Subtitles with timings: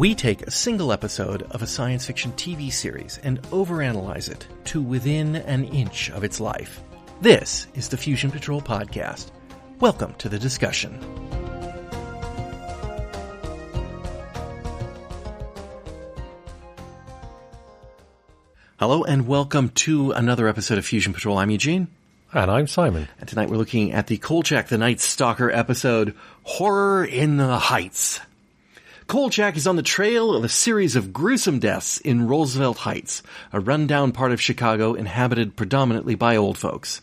[0.00, 4.80] We take a single episode of a science fiction TV series and overanalyze it to
[4.80, 6.82] within an inch of its life.
[7.20, 9.30] This is the Fusion Patrol Podcast.
[9.78, 10.98] Welcome to the discussion.
[18.78, 21.36] Hello and welcome to another episode of Fusion Patrol.
[21.36, 21.88] I'm Eugene.
[22.32, 23.06] And I'm Simon.
[23.18, 26.14] And tonight we're looking at the Kolchak the Night Stalker episode,
[26.44, 28.20] Horror in the Heights.
[29.10, 33.58] Kolchak is on the trail of a series of gruesome deaths in Roosevelt Heights, a
[33.58, 37.02] rundown part of Chicago inhabited predominantly by old folks.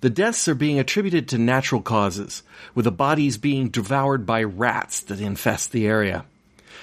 [0.00, 2.42] The deaths are being attributed to natural causes,
[2.74, 6.24] with the bodies being devoured by rats that infest the area.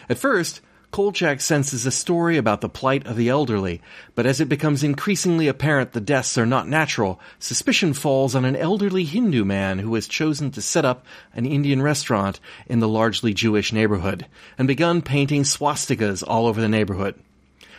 [0.07, 3.81] At first, Kolchak senses a story about the plight of the elderly,
[4.13, 8.57] but as it becomes increasingly apparent the deaths are not natural, suspicion falls on an
[8.57, 13.33] elderly Hindu man who has chosen to set up an Indian restaurant in the largely
[13.33, 17.15] Jewish neighborhood, and begun painting swastikas all over the neighborhood.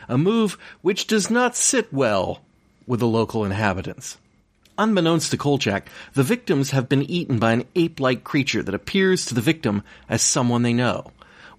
[0.08, 2.40] A move which does not sit well
[2.86, 4.16] with the local inhabitants.
[4.78, 9.34] Unbeknownst to Kolchak, the victims have been eaten by an ape-like creature that appears to
[9.34, 11.12] the victim as someone they know.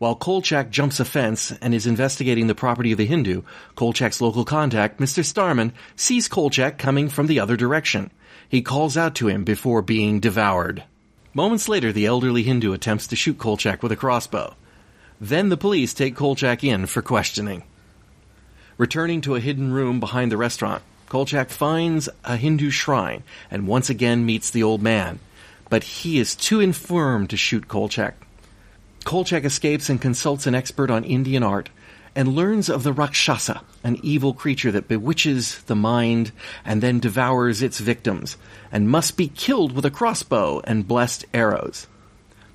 [0.04, 3.44] While Kolchak jumps a fence and is investigating the property of the Hindu,
[3.76, 5.24] Kolchak's local contact, Mr.
[5.24, 8.12] Starman, sees Kolchak coming from the other direction.
[8.50, 10.84] He calls out to him before being devoured.
[11.34, 14.58] Moments later, the elderly Hindu attempts to shoot Kolchak with a crossbow.
[15.22, 17.64] Then the police take Kolchak in for questioning.
[18.78, 23.90] Returning to a hidden room behind the restaurant, Kolchak finds a Hindu shrine and once
[23.90, 25.20] again meets the old man.
[25.70, 28.16] But he is too infirm to shoot Kolchak.
[29.04, 31.70] Kolchak escapes and consults an expert on Indian art
[32.16, 36.32] and learns of the Rakshasa, an evil creature that bewitches the mind
[36.64, 38.38] and then devours its victims,
[38.72, 41.88] and must be killed with a crossbow and blessed arrows.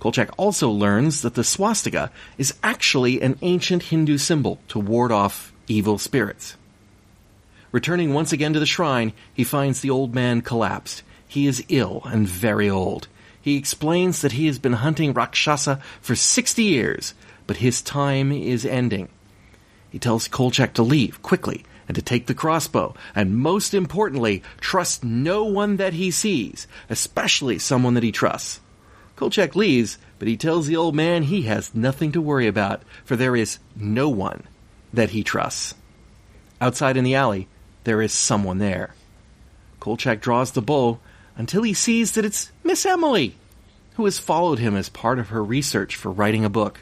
[0.00, 5.52] Kolchak also learns that the swastika is actually an ancient Hindu symbol to ward off
[5.66, 6.56] evil spirits.
[7.72, 11.02] Returning once again to the shrine, he finds the old man collapsed.
[11.26, 13.08] He is ill and very old.
[13.48, 17.14] He explains that he has been hunting Rakshasa for 60 years,
[17.46, 19.08] but his time is ending.
[19.88, 25.02] He tells Kolchak to leave quickly and to take the crossbow, and most importantly, trust
[25.02, 28.60] no one that he sees, especially someone that he trusts.
[29.16, 33.16] Kolchak leaves, but he tells the old man he has nothing to worry about, for
[33.16, 34.42] there is no one
[34.92, 35.72] that he trusts.
[36.60, 37.48] Outside in the alley,
[37.84, 38.94] there is someone there.
[39.80, 40.98] Kolchak draws the bow
[41.38, 43.36] until he sees that it's Miss Emily,
[43.94, 46.80] who has followed him as part of her research for writing a book.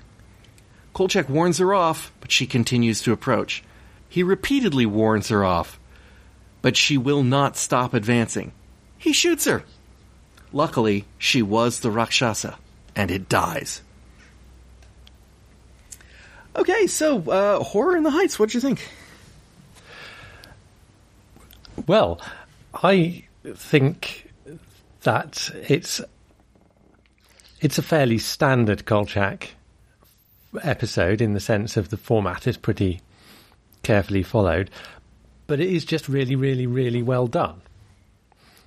[0.94, 3.62] Kolchak warns her off, but she continues to approach.
[4.08, 5.78] He repeatedly warns her off,
[6.62, 8.52] but she will not stop advancing.
[8.96, 9.62] He shoots her.
[10.52, 12.56] Luckily, she was the Rakshasa,
[12.96, 13.82] and it dies.
[16.56, 18.38] Okay, so uh, horror in the heights.
[18.38, 18.88] What do you think?
[21.86, 22.22] Well,
[22.72, 23.24] I
[23.54, 24.25] think
[25.06, 26.00] that it's
[27.60, 29.54] it's a fairly standard Kolchak
[30.62, 33.00] episode in the sense of the format is pretty
[33.82, 34.68] carefully followed,
[35.46, 37.62] but it is just really, really, really well done.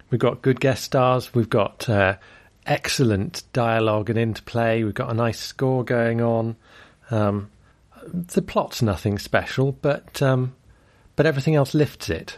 [0.10, 1.34] We've got good guest stars.
[1.34, 2.16] We've got uh,
[2.66, 4.84] excellent dialogue and interplay.
[4.84, 6.56] We've got a nice score going on.
[7.12, 7.52] Um,
[8.08, 10.56] the plot's nothing special, but um,
[11.16, 12.38] but everything else lifts it.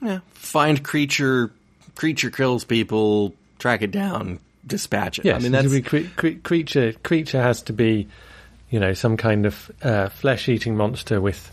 [0.00, 1.50] Yeah, find creature,
[1.94, 5.24] creature kills people, track it down, dispatch it.
[5.24, 5.88] Yes, I mean that's...
[5.88, 6.92] cre- cre- creature.
[7.04, 8.08] Creature has to be,
[8.70, 11.50] you know, some kind of uh, flesh-eating monster with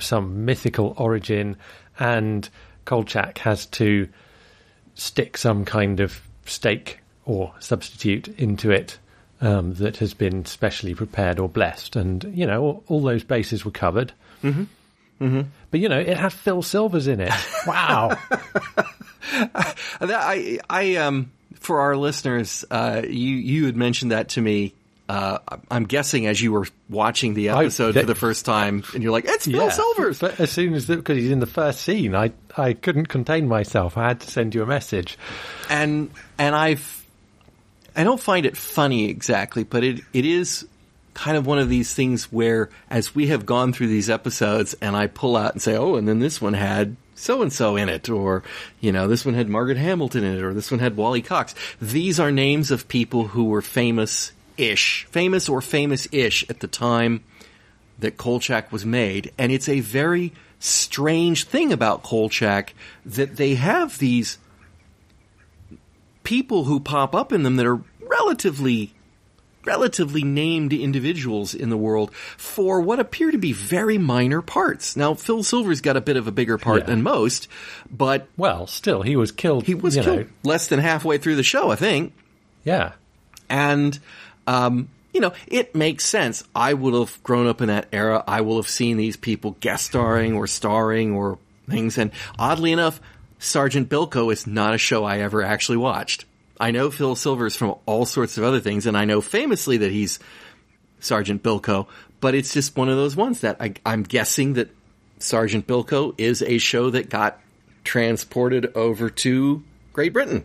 [0.00, 1.56] some mythical origin,
[1.98, 2.48] and
[2.84, 4.08] Kolchak has to
[4.94, 8.98] stick some kind of stake or substitute into it
[9.40, 13.64] um, that has been specially prepared or blessed, and you know, all, all those bases
[13.64, 14.12] were covered.
[14.42, 14.64] Mm-hmm.
[15.20, 15.48] Mm-hmm.
[15.70, 17.32] But you know, it had Phil Silvers in it.
[17.66, 18.18] Wow.
[20.00, 24.74] I, I, um, for our listeners, uh, you you had mentioned that to me.
[25.08, 25.38] Uh,
[25.70, 29.12] I'm guessing as you were watching the episode I, for the first time, and you're
[29.12, 29.70] like, "It's Bill yeah.
[29.70, 33.48] Silvers." But as soon as because he's in the first scene, I I couldn't contain
[33.48, 33.96] myself.
[33.98, 35.18] I had to send you a message.
[35.68, 37.04] And and I've
[37.94, 40.66] I don't find it funny exactly, but it it is
[41.14, 44.96] kind of one of these things where as we have gone through these episodes and
[44.96, 47.88] I pull out and say, "Oh, and then this one had so and so in
[47.88, 48.42] it," or
[48.80, 51.54] you know, this one had Margaret Hamilton in it, or this one had Wally Cox.
[51.80, 56.68] These are names of people who were famous ish, famous or famous ish at the
[56.68, 57.22] time
[57.98, 62.74] that Kolchak was made, and it's a very strange thing about Kolchak
[63.04, 64.38] that they have these
[66.22, 68.94] people who pop up in them that are relatively
[69.64, 74.96] relatively named individuals in the world for what appear to be very minor parts.
[74.96, 76.86] Now, Phil Silver's got a bit of a bigger part Yeah.
[76.86, 77.48] than most,
[77.90, 79.64] but Well, still, he was killed.
[79.64, 82.12] he was killed know, less than halfway through the show, I think.
[82.64, 82.92] yeah.
[83.48, 83.98] And,
[84.46, 86.42] um, you know, it makes sense.
[86.54, 88.24] I would have grown up in that era.
[88.26, 91.38] I will have seen these people guest starring or starring or
[91.68, 91.98] things.
[91.98, 92.98] And oddly enough,
[93.38, 96.24] Sergeant Bilko is not a show I ever actually watched.
[96.62, 99.90] I know Phil Silvers from all sorts of other things, and I know famously that
[99.90, 100.20] he's
[101.00, 101.88] Sergeant Bilko,
[102.20, 104.70] but it's just one of those ones that I, I'm guessing that
[105.18, 107.40] Sergeant Bilko is a show that got
[107.82, 110.44] transported over to Great Britain.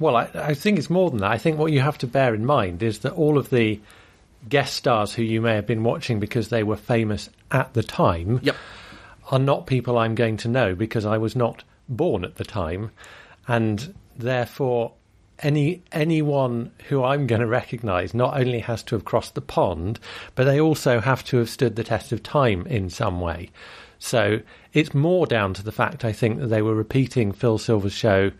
[0.00, 1.30] Well, I, I think it's more than that.
[1.30, 3.80] I think what you have to bear in mind is that all of the
[4.48, 8.40] guest stars who you may have been watching because they were famous at the time
[8.42, 8.56] Yep.
[9.30, 12.90] are not people I'm going to know because I was not born at the time,
[13.46, 14.94] and therefore
[15.40, 19.98] any anyone who I'm going to recognise not only has to have crossed the pond,
[20.34, 23.50] but they also have to have stood the test of time in some way.
[23.98, 24.40] So
[24.72, 28.30] it's more down to the fact I think that they were repeating Phil Silver's show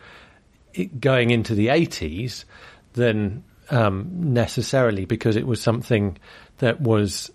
[1.00, 2.44] going into the 80s
[2.94, 6.18] than um, necessarily because it was something
[6.58, 7.30] that was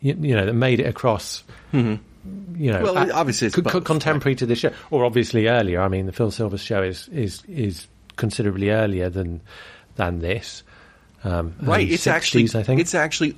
[0.00, 2.84] you, you know that made it across you know Mm-hmm.
[2.84, 6.30] Well, obviously co- both, contemporary to the show or obviously earlier I mean the Phil
[6.30, 9.40] Silvers show is is is considerably earlier than
[9.96, 10.62] than this
[11.24, 11.90] um, Right.
[11.90, 13.36] It's actually I think it's actually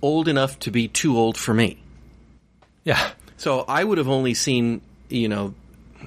[0.00, 1.78] old enough to be too old for me.
[2.84, 5.54] yeah So I would have only seen, you know,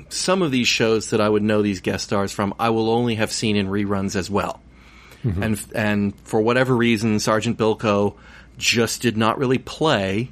[0.10, 2.54] some of these shows that I would know these guest stars from.
[2.60, 4.62] I will only have seen in reruns as well.
[5.44, 8.16] And and for whatever reason, Sergeant Bilko
[8.58, 10.32] just did not really play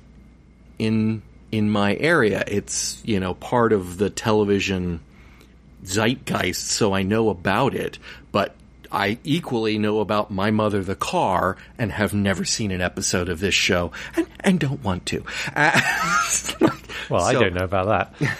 [0.79, 1.21] in
[1.51, 2.43] in my area.
[2.47, 5.01] It's you know part of the television
[5.83, 7.99] zeitgeist, so I know about it,
[8.31, 8.55] but
[8.91, 13.39] I equally know about My Mother the Car and have never seen an episode of
[13.39, 15.23] this show and, and don't want to.
[15.55, 15.79] Uh,
[17.09, 18.37] well I don't know about that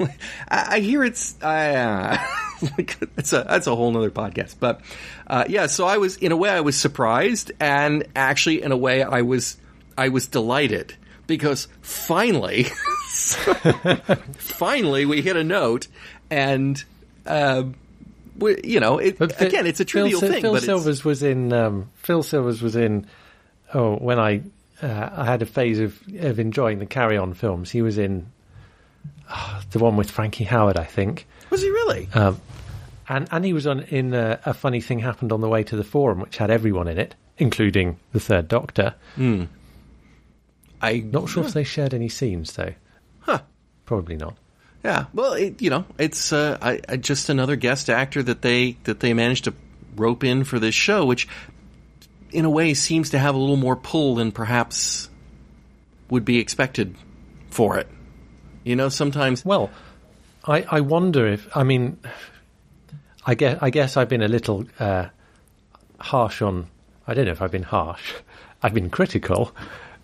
[0.48, 2.18] I, I hear it's uh,
[2.78, 4.56] it's a that's a whole nother podcast.
[4.58, 4.80] But
[5.26, 8.76] uh, yeah, so I was in a way I was surprised, and actually in a
[8.76, 9.56] way I was
[9.96, 10.94] I was delighted
[11.26, 12.64] because finally,
[14.34, 15.88] finally we hit a note,
[16.32, 16.82] and
[17.26, 17.64] uh,
[18.64, 21.52] you know, it, Phil- again, it's a trivial Sil- thing, Phil it's, Silvers was in.
[21.52, 23.06] Um, Phil Silvers was in.
[23.74, 24.42] Oh, when I
[24.82, 27.70] uh, I had a phase of of enjoying the Carry On films.
[27.70, 28.26] He was in
[29.28, 32.08] ah, the one with Frankie Howerd, I think, was he really?
[32.14, 32.40] um,
[33.08, 35.76] and and he was on in uh, a funny thing happened on the way to
[35.76, 38.94] the forum, which had everyone in it, including the Third Doctor.
[40.80, 42.74] I Not sure if they shared any scenes though.
[43.20, 43.40] Huh.
[43.84, 44.36] Probably not.
[44.84, 48.76] Yeah, well, it, you know, it's uh, I, I, just another guest actor that they
[48.84, 49.54] that they managed to
[49.94, 51.28] rope in for this show, which,
[52.32, 55.08] in a way, seems to have a little more pull than perhaps
[56.10, 56.96] would be expected
[57.50, 57.88] for it.
[58.64, 59.70] You know, sometimes Well,
[60.44, 61.98] I, I wonder if I mean,
[63.24, 65.06] I guess I guess I've been a little uh,
[65.98, 66.68] harsh on.
[67.06, 68.14] I don't know if I've been harsh.
[68.62, 69.54] I've been critical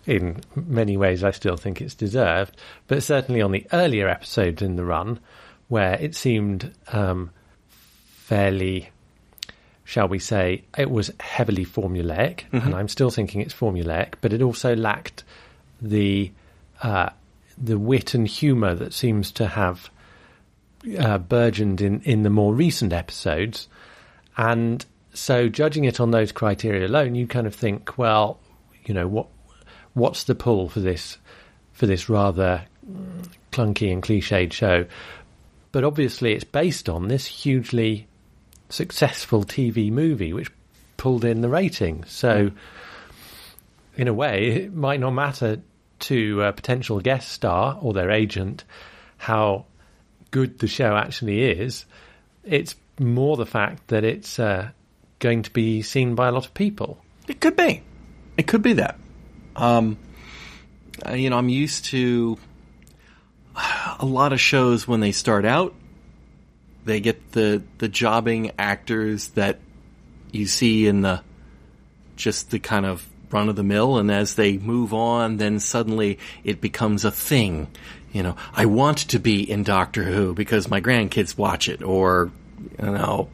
[0.09, 1.23] in many ways.
[1.23, 2.57] I still think it's deserved,
[2.87, 5.19] but certainly on the earlier episodes in the run,
[5.67, 7.29] where it seemed um,
[8.07, 8.89] fairly,
[9.83, 14.41] shall we say, it was heavily formulaic, and I'm still thinking it's formulaic, but it
[14.41, 15.23] also lacked
[15.81, 16.31] the
[16.81, 17.09] uh,
[17.57, 19.89] the wit and humour that seems to have
[20.97, 23.67] uh, burgeoned in, in the more recent episodes.
[24.37, 28.39] And so, judging it on those criteria alone, you kind of think, well,
[28.85, 29.27] you know, what
[29.93, 31.17] what's the pull for this
[31.73, 34.85] for this rather mm, clunky and cliched show?
[35.71, 38.07] But obviously, it's based on this hugely
[38.69, 40.51] successful TV movie, which
[40.97, 42.11] pulled in the ratings.
[42.11, 42.51] So,
[43.95, 45.61] in a way, it might not matter
[45.99, 48.63] to a potential guest star or their agent
[49.17, 49.65] how
[50.31, 51.85] good the show actually is.
[52.43, 54.69] It's more the fact that it's uh,
[55.19, 56.97] going to be seen by a lot of people.
[57.27, 57.83] it could be,
[58.37, 58.97] it could be that.
[59.55, 59.97] Um,
[61.05, 62.37] uh, you know, I'm used to
[63.99, 65.73] a lot of shows when they start out,
[66.85, 69.59] they get the the jobbing actors that
[70.31, 71.21] you see in the
[72.15, 76.17] just the kind of run of the mill and as they move on then suddenly
[76.43, 77.67] it becomes a thing.
[78.11, 82.31] You know i want to be in doctor who because my grandkids watch it or
[82.79, 83.29] you know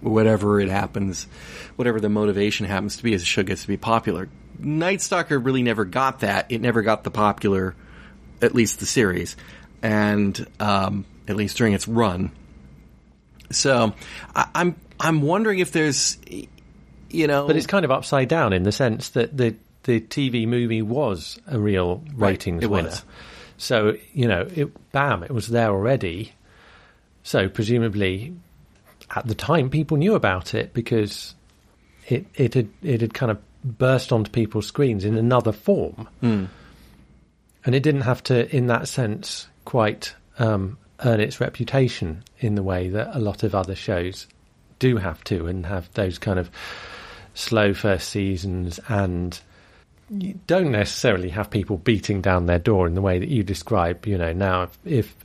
[0.00, 1.24] whatever it happens
[1.74, 4.28] whatever the motivation happens to be as the show gets to be popular
[4.58, 7.74] night stalker really never got that it never got the popular
[8.40, 9.36] at least the series
[9.82, 12.30] and um, at least during its run
[13.50, 13.92] so
[14.34, 16.18] I, I'm I'm wondering if there's
[17.12, 19.54] you know, But it's kind of upside down in the sense that the
[19.84, 22.88] the TV movie was a real ratings it winner.
[22.88, 23.04] was.
[23.58, 26.32] So you know, it, bam, it was there already.
[27.22, 28.34] So presumably,
[29.14, 31.34] at the time, people knew about it because
[32.08, 36.44] it it had it had kind of burst onto people's screens in another form, Hmm.
[37.64, 42.62] and it didn't have to, in that sense, quite um, earn its reputation in the
[42.62, 44.26] way that a lot of other shows
[44.78, 46.50] do have to, and have those kind of
[47.34, 49.40] slow first seasons and
[50.10, 54.06] you don't necessarily have people beating down their door in the way that you describe.
[54.06, 55.16] You know, now if if,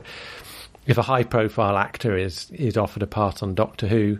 [0.86, 4.18] if a high profile actor is is offered a part on Doctor Who,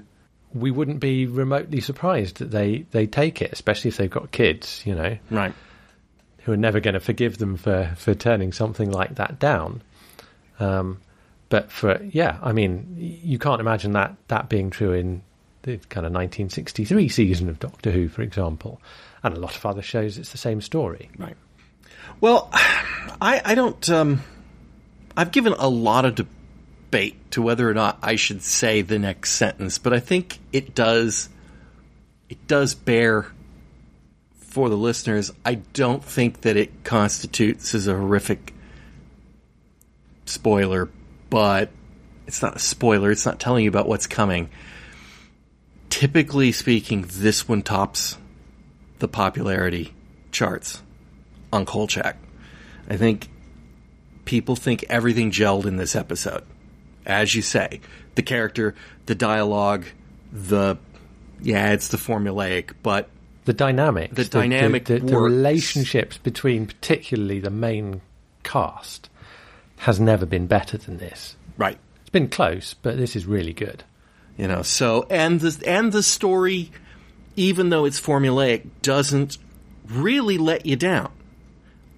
[0.55, 4.83] we wouldn't be remotely surprised that they they take it, especially if they've got kids.
[4.85, 5.55] You know, right.
[6.41, 9.83] who are never going to forgive them for for turning something like that down.
[10.61, 11.01] Um,
[11.49, 15.23] but for yeah, I mean, you can't imagine that that being true in
[15.63, 18.81] the kind of 1963 season of Doctor Who, for example,
[19.23, 20.19] and a lot of other shows.
[20.19, 21.11] It's the same story.
[21.19, 21.37] Right.
[22.21, 23.89] Well, I, I don't.
[23.91, 24.23] Um,
[25.17, 26.15] I've given a lot of
[26.91, 30.75] debate to whether or not I should say the next sentence, but I think it
[30.75, 31.29] does.
[32.31, 33.27] It does bear
[34.39, 35.31] for the listeners.
[35.45, 38.55] I don't think that it constitutes as a horrific
[40.25, 40.89] spoiler,
[41.29, 41.71] but
[42.27, 43.11] it's not a spoiler.
[43.11, 44.49] It's not telling you about what's coming.
[45.91, 48.17] Typically speaking, this one tops
[48.99, 49.95] the popularity
[50.33, 50.83] charts
[51.53, 52.17] on Kolchak.
[52.89, 53.29] I think
[54.25, 56.45] people think everything gelled in this episode.
[57.09, 57.81] As you say,
[58.15, 58.75] the character,
[59.07, 59.87] the dialogue,
[60.33, 60.77] the
[61.41, 63.09] yeah, it's the formulaic, but
[63.47, 68.03] The dynamics, The dynamic the, the, the relationships between particularly the main
[68.43, 69.09] cast
[69.79, 71.37] has never been better than this.
[71.57, 73.85] right, It's been close, but this is really good.
[74.37, 74.63] you know.
[74.63, 76.71] So and the and the story,
[77.37, 79.39] even though it's formulaic, doesn't
[79.89, 81.11] really let you down.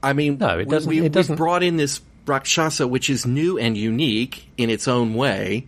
[0.03, 1.37] I mean, No, it doesn't- We, it we've doesn't.
[1.37, 5.67] brought in this Rakshasa, which is new and unique in its own way,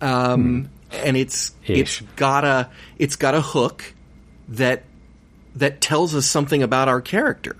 [0.00, 1.72] um, and it's Hmm.
[1.72, 1.78] Ish.
[1.78, 2.68] it's got a
[2.98, 3.94] it's got a hook
[4.48, 4.84] that
[5.56, 7.56] that tells us something about our character,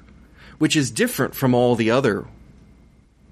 [0.59, 2.27] which is different from all the other.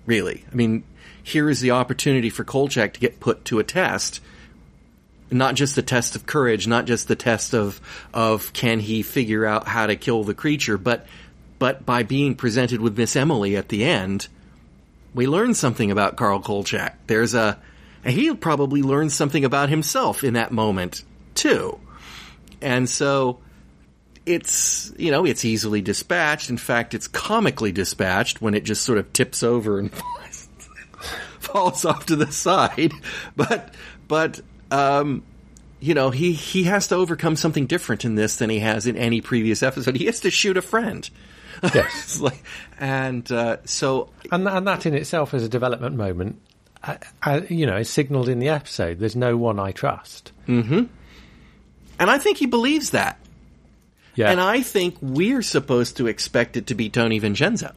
[0.07, 0.85] Really, I mean,
[1.23, 4.21] here is the opportunity for Kolchak to get put to a test
[5.31, 7.81] not just the test of courage, not just the test of
[8.15, 11.07] of can he figure out how to kill the creature, but
[11.59, 14.29] but by being presented with Miss Emily at the end,
[15.19, 17.09] we learn something about Carl Kolchak.
[17.09, 17.59] There's a
[18.05, 21.03] he'll probably learn something about himself in that moment
[21.35, 21.81] too.
[22.63, 23.41] And so
[24.25, 26.51] it's you know it's easily dispatched.
[26.51, 29.91] In fact, it's comically dispatched when it just sort of tips over and
[31.41, 32.93] falls off to the side.
[33.35, 33.75] But
[34.07, 35.25] but um,
[35.81, 38.97] you know he he has to overcome something different in this than he has in
[38.97, 39.97] any previous episode.
[39.97, 41.11] He has to shoot a friend.
[41.75, 42.21] Yes.
[42.21, 42.43] Like,
[42.79, 46.41] and uh, so And, and that in itself is a development moment.
[46.83, 48.99] Uh, uh, you know, it's signalled in the episode.
[48.99, 50.33] There's no one I trust.
[51.99, 53.19] and I think he believes that.
[54.15, 57.73] Yeah, And I think we're supposed to expect it to be Tony Vincenzo.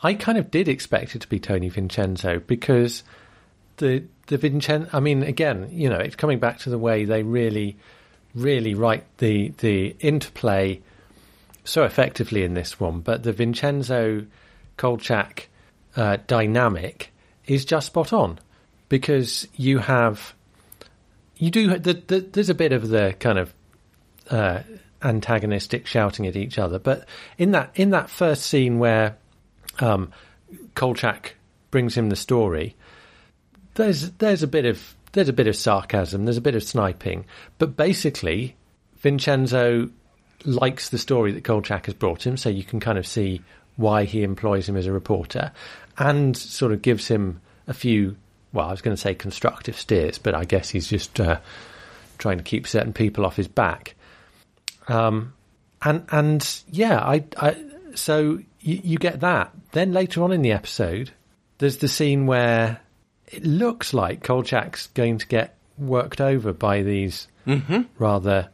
[0.00, 3.02] I kind of did expect it to be Tony Vincenzo because
[3.78, 4.88] the the Vincenzo.
[4.92, 7.76] I mean, again, you know, it's coming back to the way they really,
[8.34, 10.80] really write the the interplay
[11.68, 13.00] so effectively in this one.
[13.00, 14.26] But the Vincenzo
[14.76, 15.48] Kolchak
[15.96, 17.12] uh, dynamic
[17.46, 18.38] is just spot on
[18.88, 20.34] because you have
[21.36, 23.54] you do the, the, there's a bit of the kind of
[24.30, 24.60] uh,
[25.02, 27.06] antagonistic shouting at each other, but
[27.36, 29.16] in that in that first scene where
[29.80, 30.12] um,
[30.74, 31.36] Kolchak
[31.70, 32.74] brings him the story,
[33.74, 37.24] there's there's a bit of there's a bit of sarcasm, there's a bit of sniping,
[37.58, 38.56] but basically
[38.98, 39.90] Vincenzo
[40.44, 43.42] likes the story that Kolchak has brought him, so you can kind of see
[43.76, 45.52] why he employs him as a reporter,
[45.96, 48.16] and sort of gives him a few.
[48.52, 51.40] Well, I was going to say constructive steers, but I guess he's just uh,
[52.16, 53.94] trying to keep certain people off his back.
[54.88, 55.34] Um,
[55.82, 57.56] and and yeah, I, I
[57.94, 59.52] so you, you get that.
[59.72, 61.10] Then later on in the episode,
[61.58, 62.80] there's the scene where
[63.26, 67.28] it looks like Kolchak's going to get worked over by these
[67.98, 68.48] rather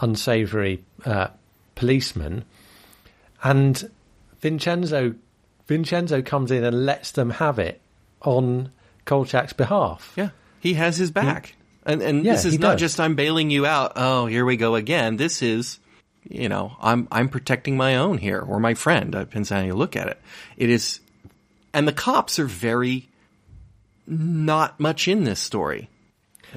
[0.00, 1.28] unsavoury uh,
[1.74, 2.44] policemen,
[3.42, 3.90] and
[4.40, 5.14] Vincenzo
[5.66, 7.80] Vincenzo comes in and lets them have it
[8.22, 8.70] on
[9.06, 10.12] Kolchak's behalf.
[10.16, 10.30] Yeah,
[10.60, 11.54] he has his back,
[11.84, 12.80] and and Yeah, this is not does.
[12.80, 13.92] just I'm bailing you out.
[13.96, 15.16] Oh, here we go again.
[15.16, 15.78] This is,
[16.28, 19.12] you know, I'm I'm protecting my own here or my friend.
[19.12, 20.20] Depends on how you look at it.
[20.56, 21.00] It is,
[21.72, 23.08] and the cops are very
[24.06, 25.88] not much in this story.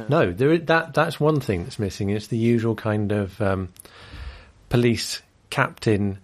[0.09, 2.09] No, there that that's one thing that's missing.
[2.09, 3.69] It's the usual kind of um,
[4.69, 6.19] police captain,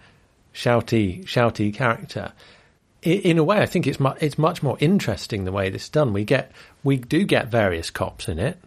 [0.54, 2.34] shouty, shouty character.
[3.02, 5.84] In, in a way, I think it's mu- it's much more interesting the way this
[5.84, 6.14] is done.
[6.14, 6.52] We get
[6.84, 8.58] we do get various cops in it.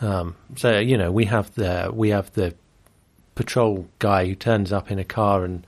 [0.00, 2.54] Um, so you know, we have the we have the
[3.34, 5.66] patrol guy who turns up in a car and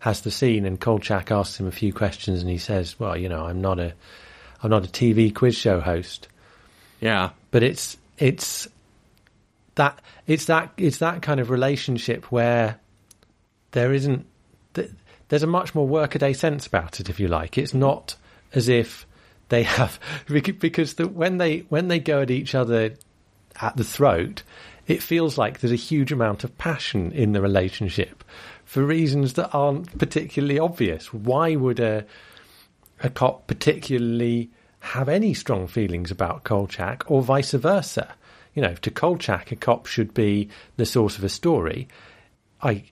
[0.00, 3.28] has the scene, and Kolchak asks him a few questions, and he says, "Well, you
[3.28, 3.92] know, I'm not a
[4.62, 6.28] I'm not a TV quiz show host."
[7.00, 7.30] Yeah.
[7.50, 8.68] But it's it's
[9.74, 12.78] that it's that it's that kind of relationship where
[13.72, 14.26] there isn't
[15.28, 17.58] there's a much more workaday sense about it if you like.
[17.58, 18.16] It's not
[18.54, 19.06] as if
[19.50, 22.94] they have because the, when they when they go at each other
[23.60, 24.42] at the throat
[24.86, 28.24] it feels like there's a huge amount of passion in the relationship
[28.64, 31.12] for reasons that aren't particularly obvious.
[31.12, 32.04] Why would a
[33.00, 38.14] a cop particularly have any strong feelings about Kolchak or vice versa.
[38.54, 41.88] You know, to Kolchak, a cop should be the source of a story.
[42.62, 42.84] I,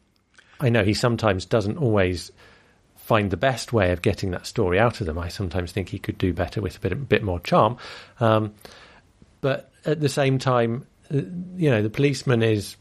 [0.61, 2.31] I know he sometimes doesn't always
[2.97, 5.19] find the best way of getting that story out of them.
[5.19, 7.79] I sometimes think he could do better with a bit, a bit more charm.
[8.21, 8.55] Um,
[9.41, 11.19] but at the same time, uh,
[11.57, 12.77] you know, the policeman is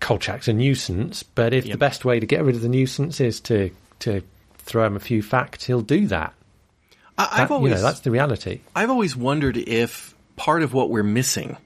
[0.00, 1.22] Kolchak's a nuisance.
[1.22, 1.72] But if Yep.
[1.74, 4.22] the best way to get rid of the nuisance is to to
[4.58, 6.32] throw him a few facts, he'll do that.
[7.30, 8.60] I, I've always you know, that's the reality.
[8.74, 11.56] I've always wondered if part of what we're missing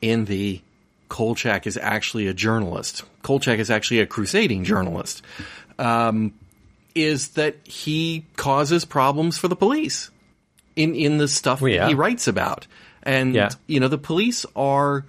[0.00, 0.60] in the
[1.08, 3.02] Kolchak is actually a journalist.
[3.22, 5.22] Kolchak is actually a crusading journalist.
[5.78, 6.34] Um,
[6.94, 10.10] is that he causes problems for the police
[10.76, 11.80] in in the stuff Well, yeah.
[11.82, 12.66] that he writes about,
[13.02, 13.50] and Yeah.
[13.66, 15.04] you know the police are.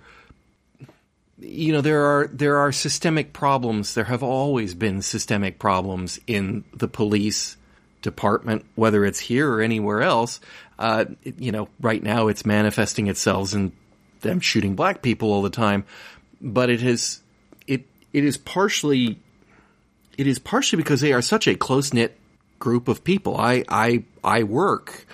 [1.41, 3.93] You know there are there are systemic problems.
[3.93, 7.55] There have always been systemic problems in the police
[8.01, 10.39] department, whether it's here or anywhere else.
[10.77, 11.05] Uh,
[11.37, 13.71] you know, right now it's manifesting itself in
[14.21, 15.85] them shooting black people all the time,
[16.41, 17.21] but it has
[17.67, 19.19] it it is partially
[20.17, 22.17] it is partially because they are such a close knit
[22.59, 23.37] group of people.
[23.37, 25.05] I I I work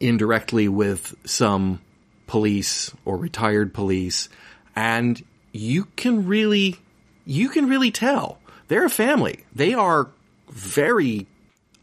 [0.00, 1.80] indirectly with some
[2.26, 4.28] police or retired police,
[4.74, 6.76] and you can really
[7.24, 9.44] you can really tell they're a family.
[9.54, 10.08] They are
[10.48, 11.26] very.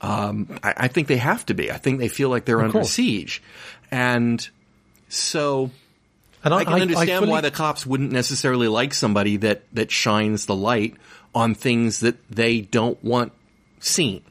[0.03, 1.71] Um, I, I think they have to be.
[1.71, 2.91] I think they feel like they're under course.
[2.91, 3.41] siege,
[3.89, 4.47] and
[5.09, 5.71] so
[6.43, 10.45] And I can understand fully- why the cops wouldn't necessarily like somebody that that shines
[10.45, 10.95] the light
[11.33, 13.31] on things that they don't want
[13.79, 14.21] seen.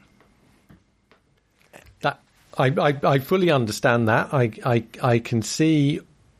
[2.01, 2.19] that
[2.57, 4.33] I, I, I fully understand that.
[4.33, 5.99] I, I, I can see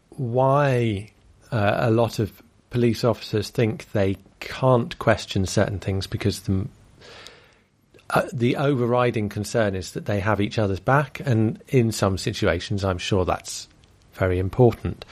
[0.09, 1.11] why
[1.51, 2.31] uh, a lot of
[2.69, 6.67] police officers think they can't question certain things because the
[8.13, 12.83] uh, the overriding concern is that they have each other's back, and in some situations,
[12.83, 13.67] I'm sure that's
[14.13, 15.03] very important.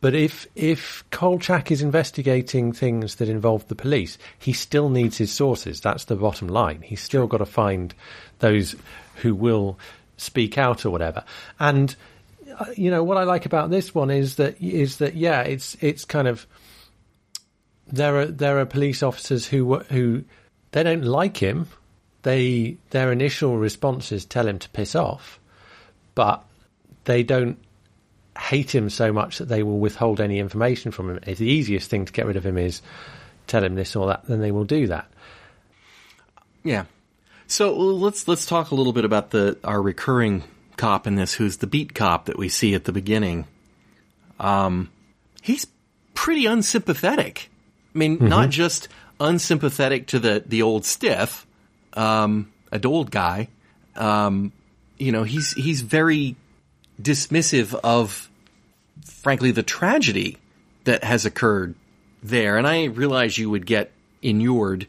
[0.00, 5.32] But if if Kolchak is investigating things that involve the police, he still needs his
[5.32, 5.80] sources.
[5.80, 6.82] That's the bottom line.
[6.82, 7.94] He's still got to find
[8.40, 8.74] those
[9.16, 9.78] who will
[10.16, 11.22] speak out or whatever.
[11.60, 11.94] And
[12.58, 15.76] uh, you know what I like about this one is that is that yeah, it's
[15.80, 16.48] it's kind of
[17.86, 20.24] there are there are police officers who who
[20.72, 21.68] they don't like him.
[22.22, 25.40] They their initial responses tell him to piss off,
[26.14, 26.44] but
[27.04, 27.58] they don't
[28.38, 31.20] hate him so much that they will withhold any information from him.
[31.26, 32.80] If the easiest thing to get rid of him is
[33.46, 35.10] tell him this or that, then they will do that.
[36.62, 36.84] Yeah.
[37.46, 40.44] So let's let's talk a little bit about the our recurring
[40.76, 43.46] cop in this, who's the beat cop that we see at the beginning.
[44.40, 44.90] Um,
[45.42, 45.66] he's
[46.14, 47.50] pretty unsympathetic.
[47.94, 48.88] I mean, not just
[49.20, 51.46] unsympathetic to the the old stiff,
[51.94, 52.52] um,
[52.84, 53.48] old guy.
[53.96, 54.52] Um,
[54.98, 56.36] you know, he's he's very
[57.00, 58.30] dismissive of,
[59.04, 60.38] frankly, the tragedy
[60.84, 61.74] that has occurred
[62.22, 62.56] there.
[62.56, 64.86] And I realize you would get inured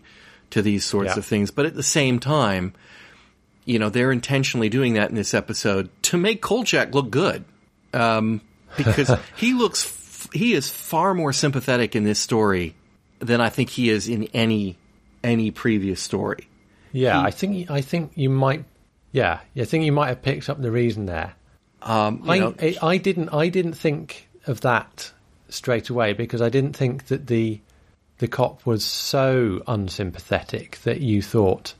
[0.51, 1.17] to these sorts Yeah.
[1.19, 2.73] of things, but at the same time,
[3.65, 7.43] you know, they're intentionally doing that in this episode to make Kolchak look good.
[7.93, 8.41] Um,
[8.77, 12.75] because he looks, f- he is far more sympathetic in this story
[13.19, 14.77] than I think he is in any,
[15.23, 16.47] any previous story.
[16.93, 18.63] Yeah, He- I think I think you might.
[19.11, 21.33] Yeah, I think you might have picked up the reason there.
[21.81, 25.11] Um, I, know, I I didn't I didn't think of that
[25.49, 27.59] straight away because I didn't think that the
[28.19, 31.73] the cop was so unsympathetic that you thought,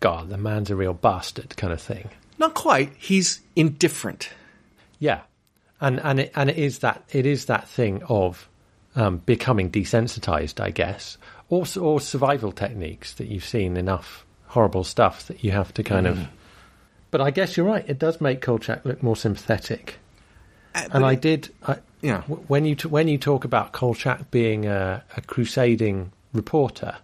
[0.00, 2.10] God, the man's a real bastard, kind of thing.
[2.38, 2.92] not quite.
[2.98, 4.28] He's indifferent.
[4.98, 5.20] Yeah,
[5.80, 8.48] and and it and it is that it is that thing of
[8.94, 11.16] um, becoming desensitized, I guess,
[11.48, 16.06] or or survival techniques that you've seen enough horrible stuff that you have to kind
[16.06, 16.18] of.
[17.10, 17.84] But I guess you're right.
[17.88, 19.98] It does make Kolchak look more sympathetic,
[20.74, 21.48] Uh, and I it- did.
[21.66, 22.22] I, Yeah.
[22.22, 26.96] w- when you t- when you talk about Kolchak being a, a crusading reporter,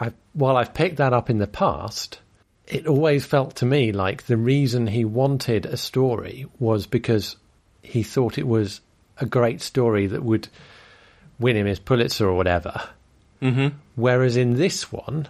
[0.00, 2.18] I while I've picked that up in the past,
[2.66, 7.36] it always felt to me like the reason he wanted a story was because
[7.82, 8.80] he thought it was
[9.20, 10.48] a great story that would
[11.38, 12.80] win him his Pulitzer or whatever.
[13.42, 13.76] Mm-hmm.
[13.96, 15.28] Whereas in this one,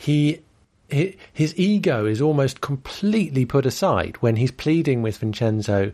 [0.00, 0.40] he,
[0.88, 5.92] his ego is almost completely put aside when he's pleading with Vincenzo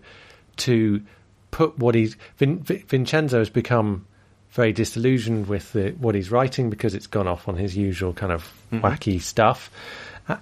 [0.58, 1.02] to
[1.50, 4.06] put what he's Vin, Vin- Vincenzo has become
[4.50, 8.30] very disillusioned with the, what he's writing because it's gone off on his usual kind
[8.30, 8.86] of mm-hmm.
[8.86, 9.72] wacky stuff,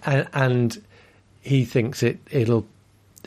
[0.04, 0.84] and, and
[1.40, 2.66] he thinks it it'll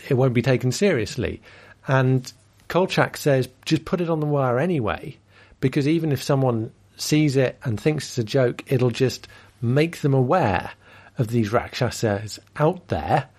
[0.08, 1.42] it won't be taken seriously,
[1.88, 2.32] and
[2.68, 5.18] Kolchak says just put it on the wire anyway,
[5.62, 9.28] because even if someone sees it and thinks it's a joke, it'll just
[9.62, 10.72] make them aware
[11.18, 13.30] of these rakshasas out there,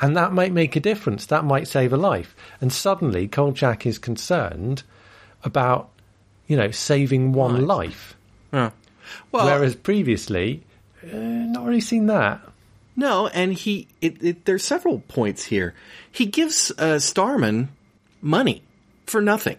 [0.00, 1.26] and that might make a difference.
[1.26, 2.34] That might save a life.
[2.60, 4.82] And suddenly, Kolchak is concerned
[5.44, 5.90] about,
[6.46, 7.62] you know, saving one Right.
[7.62, 8.16] life,
[8.52, 8.70] Yeah.
[9.30, 10.62] Well, whereas previously,
[11.04, 12.40] uh, not really seen that.
[12.96, 15.74] No, and he it, it, there's several points here.
[16.10, 17.68] He gives uh, Starman
[18.20, 18.62] money
[19.06, 19.56] for nothing.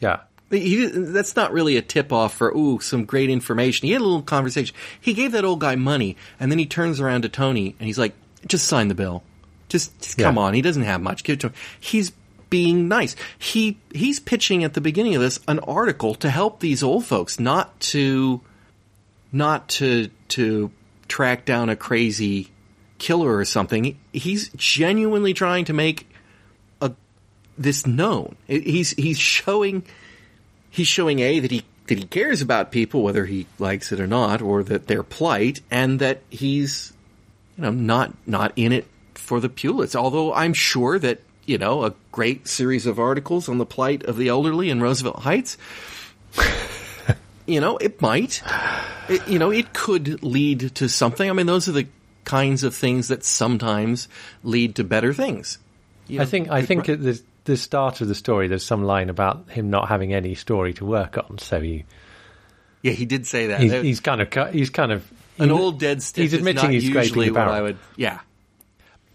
[0.00, 0.20] Yeah,
[0.54, 3.86] He, that's not really a tip off for ooh some great information.
[3.86, 4.74] He had a little conversation.
[5.00, 7.98] He gave that old guy money, and then he turns around to Tony and he's
[7.98, 8.14] like,
[8.46, 9.22] "Just sign the bill.
[9.68, 10.42] Just, just come Yeah.
[10.42, 10.54] on.
[10.54, 11.24] He doesn't have much.
[11.24, 12.12] Give it to him." He's
[12.50, 13.16] being nice.
[13.38, 17.40] He he's pitching at the beginning of this an article to help these old folks,
[17.40, 18.40] not to
[19.32, 20.70] not to to
[21.08, 22.50] track down a crazy
[22.98, 23.98] killer or something.
[24.12, 26.06] He's genuinely trying to make
[26.80, 26.92] a
[27.58, 28.36] this known.
[28.46, 29.82] He's he's showing
[30.74, 34.06] he's showing a that he that he cares about people whether he likes it or
[34.06, 36.92] not or that their plight and that he's
[37.56, 39.94] you know not not in it for the Pulitz.
[39.94, 44.16] Although I'm sure that you know a great series of articles on the plight of
[44.16, 45.56] the elderly in Roosevelt Heights
[47.46, 48.42] you know, it might.
[49.08, 51.28] It, you know, it could lead to something.
[51.28, 51.86] I mean, those are the
[52.24, 54.08] kinds of things that sometimes
[54.42, 55.58] lead to better things.
[56.06, 56.86] You I think I think
[57.44, 60.84] the start of the story, there's some line about him not having any story to
[60.84, 61.84] work on, so he
[62.82, 63.60] yeah, he did say that.
[63.60, 66.22] he's, he's kind of he's kind of An he- old dead stick.
[66.22, 67.48] He's admitting he's usually what.
[67.48, 67.78] I would.
[67.96, 68.20] Yeah,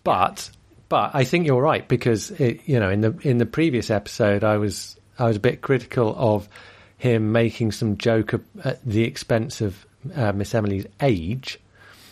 [0.03, 0.49] But
[0.89, 4.43] but I think you're right because it, you know in the in the previous episode
[4.43, 6.49] I was I was a bit critical of
[6.97, 11.59] him making some joke at the expense of uh, Miss Emily's age,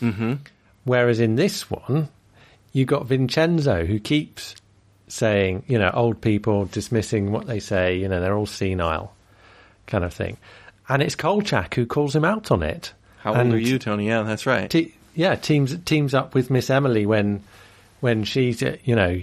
[0.00, 0.34] mm-hmm.
[0.84, 2.08] whereas in this one
[2.72, 4.54] you got Vincenzo who keeps
[5.08, 9.14] saying you know old people dismissing what they say you know they're all senile
[9.86, 10.36] kind of thing,
[10.88, 12.92] and it's Kolchak who calls him out on it.
[13.20, 14.06] how old are you, Tony?
[14.06, 14.70] Yeah, that's right.
[14.70, 17.42] te- yeah, teams teams up with Miss Emily when
[18.00, 19.20] when she's uh, you know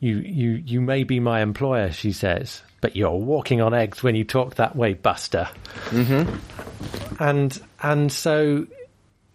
[0.00, 4.14] you you you may be my employer, she says, but you're walking on eggs when
[4.14, 5.48] you talk that way, Buster.
[5.86, 7.22] Mm-hmm.
[7.22, 8.66] And and so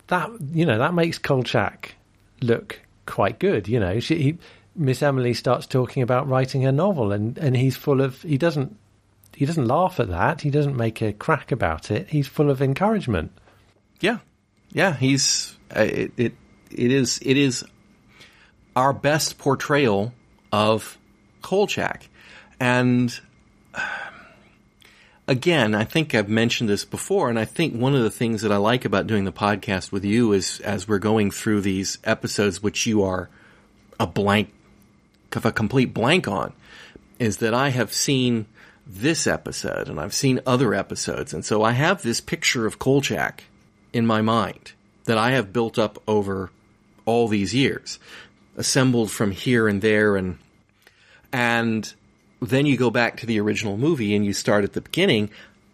[0.07, 1.95] that you know that makes Kolchak
[2.41, 3.67] look quite good.
[3.67, 4.38] You know, she, he,
[4.75, 8.77] Miss Emily starts talking about writing her novel, and and he's full of he doesn't.
[9.36, 10.41] He doesn't laugh at that.
[10.41, 12.09] He doesn't make a crack about it.
[12.09, 13.31] He's full of encouragement.
[13.99, 14.19] Yeah,
[14.71, 14.93] yeah.
[14.95, 16.33] He's uh, it, it.
[16.71, 17.19] It is.
[17.21, 17.63] It is
[18.75, 20.13] our best portrayal
[20.51, 20.97] of
[21.41, 22.09] Kolchak,
[22.59, 23.19] and
[23.75, 23.83] um,
[25.27, 28.51] again, I think I've mentioned this before, and I think one of the things that
[28.51, 32.62] I like about doing the podcast with you is as we're going through these episodes,
[32.62, 33.29] which you are
[33.99, 34.53] a blank,
[35.35, 36.53] a complete blank on,
[37.19, 38.45] is that I have seen
[38.85, 43.43] this episode and I've seen other episodes, and so I have this picture of Kolchak
[43.93, 44.73] in my mind
[45.05, 46.49] that I have built up over
[47.05, 47.99] all these years,
[48.57, 50.37] assembled from here and there, and
[51.31, 51.93] and
[52.41, 55.29] then you go back to the original movie and you start at the beginning.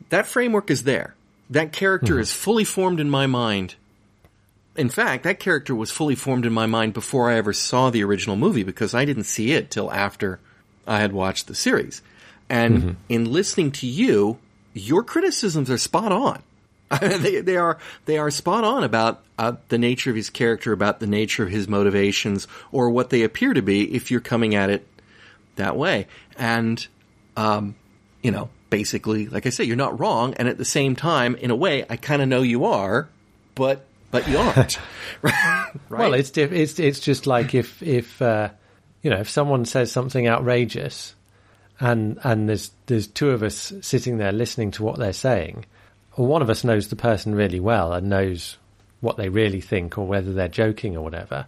[0.09, 1.15] That framework is there.
[1.49, 2.21] That character mm-hmm.
[2.21, 3.75] is fully formed in my mind.
[4.79, 8.01] In fact, that character was fully formed in my mind before I ever saw the
[8.05, 10.39] original movie because I didn't see it till after
[10.87, 12.01] I had watched the series.
[12.49, 14.39] And in listening to you,
[14.73, 16.41] your criticisms are spot on.
[17.01, 21.01] they, they are they are spot on about uh, the nature of his character, about
[21.01, 24.69] the nature of his motivations, or what they appear to be if you're coming at
[24.69, 24.87] it
[25.57, 26.07] that way.
[26.37, 26.87] And
[27.35, 27.75] um,
[28.23, 31.51] you know, basically, like I said, you're not wrong, and at the same time, in
[31.51, 33.09] a way, I kind of know you are,
[33.53, 34.79] but but you aren't.
[35.21, 35.75] right?
[35.89, 38.49] Well, it's it's it's just like if if uh,
[39.01, 41.15] you know if someone says something outrageous,
[41.79, 45.65] and and there's there's two of us sitting there listening to what they're saying,
[46.15, 48.57] or one of us knows the person really well and knows
[49.01, 51.45] what they really think or whether they're joking or whatever,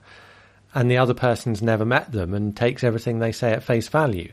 [0.74, 4.32] and the other person's never met them and takes everything they say at face value.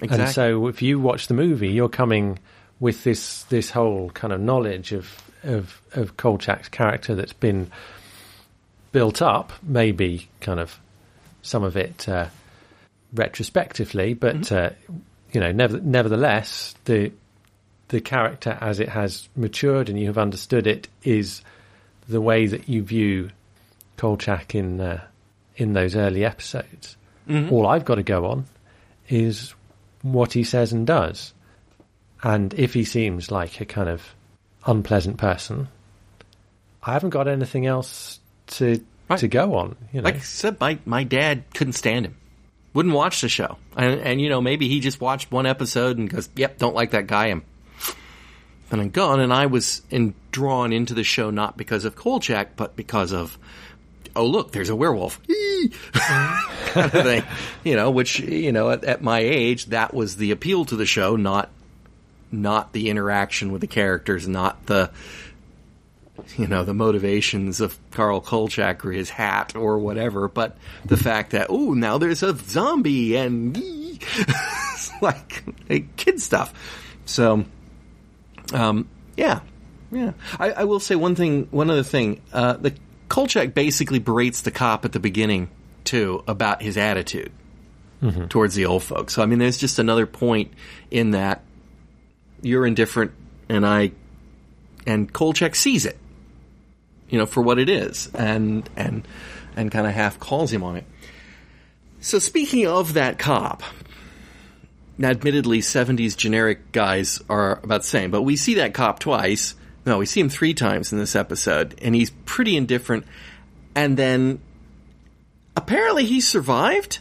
[0.00, 0.24] exactly.
[0.24, 2.38] And so, if you watch the movie, you're coming
[2.80, 7.70] with this this whole kind of knowledge of of of Kolchak's character that's been
[8.92, 10.78] built up, maybe kind of
[11.42, 12.28] some of it uh,
[13.12, 14.54] retrospectively, but Mm-hmm.
[14.54, 14.94] uh,
[15.32, 17.12] you know, never, nevertheless, the
[17.88, 21.40] the character as it has matured and you have understood it is
[22.06, 23.30] the way that you view
[23.96, 25.00] Kolchak in uh,
[25.56, 26.96] in those early episodes.
[27.28, 27.52] Mm-hmm.
[27.52, 28.46] All I've got to go on
[29.08, 29.54] is
[30.02, 31.34] what he says and does,
[32.22, 34.14] and if he seems like a kind of
[34.66, 35.68] unpleasant person,
[36.82, 39.20] I haven't got anything else to Right.
[39.20, 39.76] to go on.
[39.92, 42.14] You know, Like I said, my, my dad couldn't stand him.
[42.74, 43.56] Wouldn't watch the show.
[43.74, 46.90] And, and, you know, maybe he just watched one episode and goes, yep, don't like
[46.90, 47.28] that guy.
[47.28, 47.40] And,
[48.70, 49.20] and I'm gone.
[49.20, 53.38] And I was in, drawn into the show not because of Kolchak, but because of,
[54.14, 55.18] oh, look, there's a werewolf.
[55.92, 57.24] kind of thing.
[57.64, 60.86] You know, which, you know, at, at my age, that was the appeal to the
[60.86, 61.48] show, not,
[62.30, 64.90] not the interaction with the characters, not the,
[66.36, 71.32] you know, the motivations of Carl Kolchak or his hat or whatever, but the fact
[71.32, 76.52] that, oh, now there's a zombie and it's like, like kid stuff.
[77.04, 77.44] So,
[78.52, 79.40] um, yeah,
[79.90, 80.12] yeah.
[80.38, 82.20] I, I will say one thing, one other thing.
[82.32, 82.74] Uh, the
[83.08, 85.48] Kolchak basically berates the cop at the beginning
[85.84, 87.32] too about his attitude
[88.28, 89.14] towards the old folks.
[89.14, 90.52] So I mean, there's just another point
[90.90, 91.42] in that
[92.42, 93.12] you're indifferent,
[93.48, 93.92] and I,
[94.86, 95.98] and Kolchak sees it
[97.08, 99.06] you know, for what it is, and and
[99.56, 100.84] and kind of half calls him on it.
[102.00, 103.62] So speaking of that cop,
[104.96, 109.54] now admittedly, '70s generic guys are about the same, but we see that cop twice.
[109.86, 113.06] No, we see him three times in this episode, and he's pretty indifferent.
[113.74, 114.40] And then
[115.56, 116.98] apparently he survived.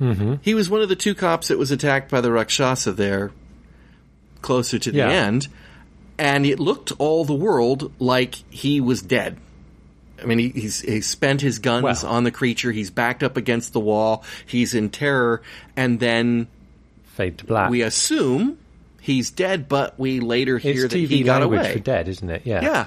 [0.00, 0.34] Mm-hmm.
[0.42, 3.32] He was one of the two cops that was attacked by the Rakshasa there,
[4.42, 5.10] closer to the Yeah.
[5.10, 5.48] end
[6.18, 9.38] and it looked all the world like he was dead.
[10.22, 12.06] I mean, he, he's he spent his guns Well.
[12.06, 12.72] on the creature.
[12.72, 14.22] He's backed up against the wall.
[14.44, 15.40] He's in terror,
[15.76, 16.46] and then
[17.04, 17.70] fade to black.
[17.70, 18.58] we assume
[19.00, 19.66] he's dead.
[19.66, 21.72] But we later hear it's that TV he got away.
[21.72, 22.42] for dead, isn't it?
[22.44, 22.60] Yeah.
[22.62, 22.86] Yeah.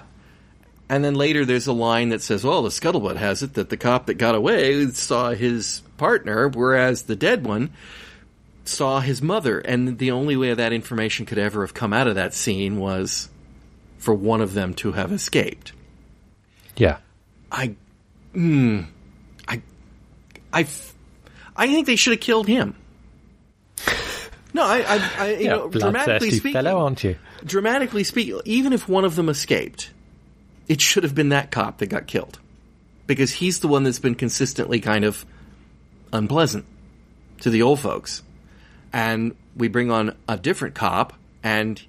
[0.89, 3.77] And then later there's a line that says, well, the scuttlebutt has it that the
[3.77, 7.71] cop that got away saw his partner, whereas the dead one
[8.65, 9.59] saw his mother.
[9.59, 13.29] And the only way that information could ever have come out of that scene was
[13.97, 15.73] for one of them to have escaped.
[16.75, 16.97] Yeah.
[17.51, 17.75] I,
[18.33, 18.87] mm,
[19.47, 19.61] I,
[20.51, 20.67] I,
[21.55, 22.75] I think they should have killed him.
[24.53, 25.49] No, I, I, I you yeah.
[25.51, 27.15] know, dramatically speaking, fellow, aren't you?
[27.43, 29.89] dramatically speaking, even if one of them escaped,
[30.67, 32.39] it should have been that cop that got killed.
[33.07, 35.25] Because he's the one that's been consistently kind of
[36.13, 36.65] unpleasant
[37.41, 38.21] to the old folks.
[38.93, 41.81] And we bring on a different cop, and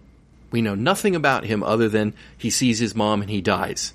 [0.50, 3.92] we know nothing about him other than he sees his mom and he dies.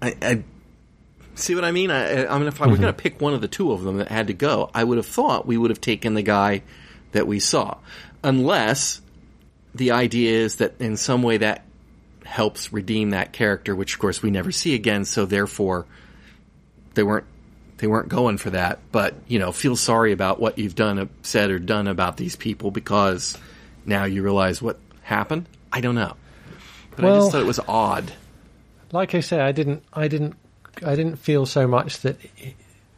[0.00, 0.44] I, I
[1.34, 1.90] see what I mean.
[1.90, 2.82] I, I mean, if I were mm-hmm.
[2.82, 4.96] going to pick one of the two of them that had to go, I would
[4.96, 6.62] have thought we would have taken the guy
[7.12, 7.76] that we saw,
[8.22, 9.00] unless
[9.74, 11.64] the idea is that in some way that
[12.24, 15.04] helps redeem that character, which of course we never see again.
[15.04, 15.86] So therefore,
[16.94, 17.26] they weren't
[17.78, 18.78] they weren't going for that.
[18.92, 22.70] But you know, feel sorry about what you've done, said, or done about these people
[22.70, 23.36] because
[23.84, 25.46] now you realize what happened.
[25.72, 26.16] I don't know,
[26.94, 28.12] but I just thought it was odd.
[28.92, 30.36] Like I say, I didn't, I didn't,
[30.84, 32.54] I didn't feel so much that he,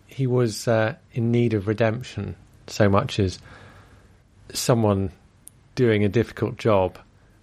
[0.07, 2.37] he was uh, in need of redemption
[2.67, 3.39] so much as
[4.53, 5.11] someone
[5.75, 6.99] doing a difficult job,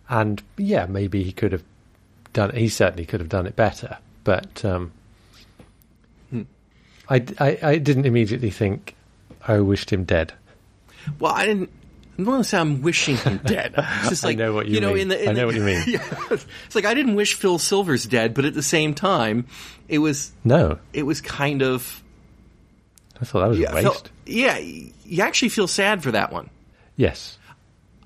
[0.09, 1.63] and yeah, maybe he could have
[2.33, 2.55] done.
[2.55, 4.91] He certainly could have done it better, but um,
[7.09, 8.95] I, I, I didn't immediately think
[9.47, 10.33] I wished him dead.
[11.19, 11.69] Well, I didn't.
[12.13, 13.73] I don't want to say I'm wishing him dead.
[13.77, 14.93] It's just I like know what you know.
[14.93, 15.01] mean.
[15.03, 15.83] In the, in I know the- what you mean.
[15.87, 19.45] Yeah, it's like I didn't wish Phil Silvers dead, but at the same time,
[19.87, 22.01] it was No, it was kind of
[23.21, 24.11] I thought that was yeah, a waste.
[24.25, 24.57] yeah.
[24.57, 26.49] You actually feel sad for that one.
[26.95, 27.37] Yes.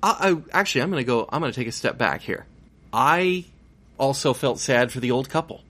[0.02, 1.28] I, I actually, I'm going to go.
[1.30, 2.46] I'm going to take a step back here.
[2.92, 3.44] I
[3.98, 5.62] also felt sad for the old couple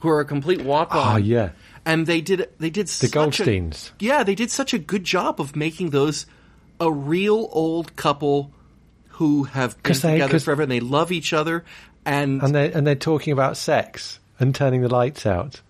[0.00, 1.14] who are a complete walk ah, on.
[1.14, 1.50] Oh yeah,
[1.88, 3.90] and they did they did the Goldsteins.
[3.98, 6.26] yeah, they did such a good job of making those
[6.78, 8.52] a real old couple
[9.18, 11.64] who have been they- together forever and they love each other.
[12.06, 15.60] And, and they and they're talking about sex and turning the lights out.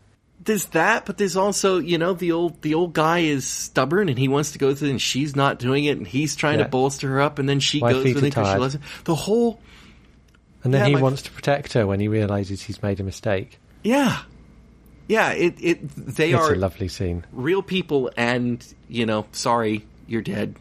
[0.45, 4.19] there's that, but there's also you know the old the old guy is stubborn and
[4.19, 6.65] he wants to go through and she's not doing it and he's trying Yeah.
[6.65, 8.83] to bolster her up and then she My goes with it because she loves him.
[9.05, 9.59] The whole
[10.63, 13.59] And then Yeah, he wants to protect her when he realizes he's made a mistake.
[13.83, 14.19] yeah
[15.09, 17.25] yeah it it they It's are a lovely scene.
[17.33, 20.55] real people and you know sorry you're dead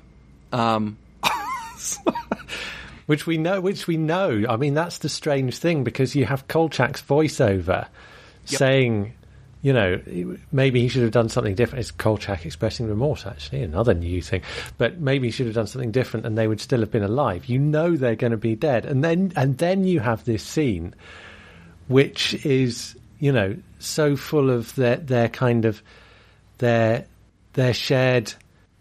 [0.51, 0.97] Um,
[3.05, 3.61] which we know.
[3.61, 4.43] Which we know.
[4.49, 7.87] I mean, that's the strange thing because you have Kolchak's voiceover
[8.49, 8.59] Yep.
[8.59, 9.13] saying,
[9.61, 10.01] you know,
[10.53, 11.81] maybe he should have done something different.
[11.81, 14.41] It's Kolchak expressing remorse, actually, another new thing.
[14.77, 17.45] But maybe he should have done something different, and they would still have been alive.
[17.47, 20.93] You know they're going to be dead, and then and then you have this scene,
[21.87, 25.81] which is you know so full of their their kind of
[26.57, 27.05] their
[27.53, 28.33] their shared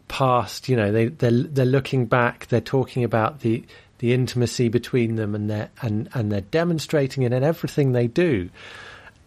[0.08, 0.68] past.
[0.68, 2.46] You know, they they're they're looking back.
[2.48, 3.64] They're talking about the
[3.98, 8.50] the intimacy between them, and they're and and they're demonstrating it in everything they do.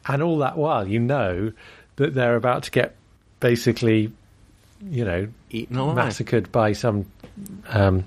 [0.07, 1.51] And all that while, you know
[1.97, 2.95] that they're about to get
[3.39, 4.11] basically,
[4.89, 5.95] you know, eaten alive.
[5.95, 7.05] massacred by some
[7.67, 8.05] um,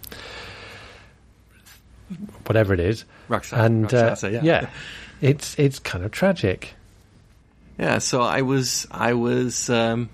[2.47, 3.05] whatever it is.
[3.29, 4.69] Rakshasa, and uh, Rakshasa, yeah.
[5.21, 6.75] it's it's kind of tragic.
[7.79, 10.09] Yeah, so I was, I was, um,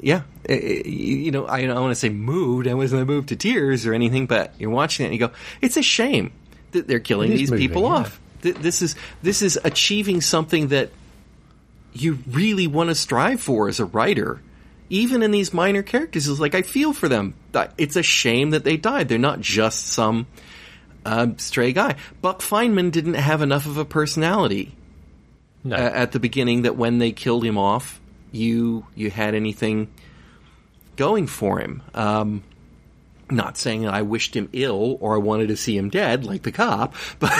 [0.00, 2.68] yeah, you know, I don't want to say moved.
[2.68, 5.76] I wasn't moved to tears or anything, but you're watching it and you go, it's
[5.76, 6.32] a shame
[6.72, 7.88] that they're killing these moving, people yeah.
[7.88, 8.20] off.
[8.42, 10.90] Th- This is this is achieving something that
[11.94, 14.40] you really want to strive for as a writer.
[14.88, 17.34] Even in these minor characters, it's like I feel for them.
[17.76, 19.08] It's a shame that they died.
[19.08, 20.28] They're not just some
[21.04, 21.96] uh, stray guy.
[22.20, 24.76] Buck Fineman didn't have enough of a personality
[25.66, 28.00] No, at the beginning that when they killed him off,
[28.32, 29.88] you you had anything
[30.96, 31.82] going for him.
[31.94, 32.44] Um,
[33.30, 36.42] not saying that I wished him ill or I wanted to see him dead, like
[36.42, 37.32] the cop, but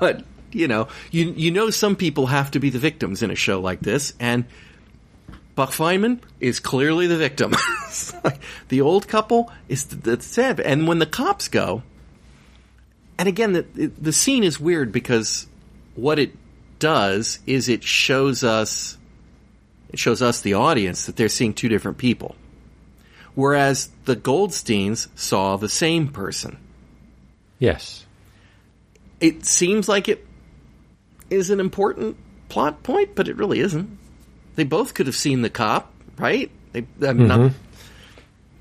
[0.00, 3.34] but you know, you you know, some people have to be the victims in a
[3.34, 4.44] show like this, and
[5.54, 7.54] Buck Fineman is clearly the victim.
[8.70, 11.84] The old couple is the, the and when the cops go,
[13.16, 15.46] and again, the the scene is weird because
[15.94, 16.32] what it
[16.84, 18.98] does is it shows us
[19.88, 22.36] it shows us the audience that they're seeing two different people.
[23.34, 26.58] Whereas the goldsteins saw the same person.
[27.58, 28.04] Yes,
[29.18, 30.26] it seems like it
[31.30, 32.18] is an important
[32.50, 33.98] plot point but it really isn't.
[34.56, 36.50] They both could have seen the cop right?
[36.72, 37.56] They I mean, not, mm-hmm.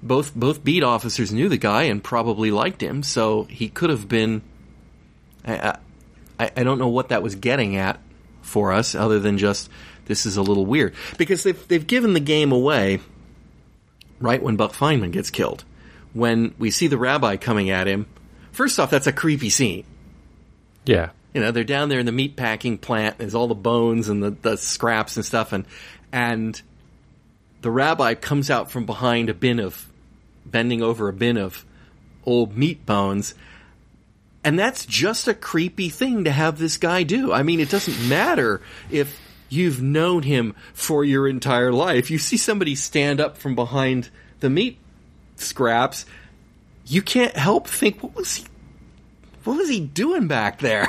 [0.02, 4.08] both both beat officers knew the guy and probably liked him so he could have
[4.08, 4.44] been
[5.46, 5.78] I,
[6.40, 8.00] I, I don't know what that was getting at
[8.54, 9.70] for us other than just
[10.06, 10.94] this is a little weird.
[11.18, 13.00] Because they've they've given the game away
[14.20, 15.66] right when Buck Fineman gets killed.
[16.14, 18.06] When we see the rabbi coming at him
[18.52, 19.84] first off that's a creepy scene.
[20.86, 24.08] Yeah, you know they're down there in the meat packing plant there's all the bones
[24.08, 25.66] and the, the scraps and stuff and
[26.12, 26.62] and
[27.62, 29.90] the rabbi comes out from behind a bin of
[30.46, 31.66] bending over a bin of
[32.26, 33.34] old meat bones
[34.44, 38.08] and that's just a creepy thing to have this guy do i mean it doesn't
[38.08, 43.56] matter if you've known him for your entire life you see somebody stand up from
[43.56, 44.78] behind the meat
[45.36, 46.06] scraps
[46.86, 48.46] you can't help think what was he
[49.44, 50.88] what was he doing back there?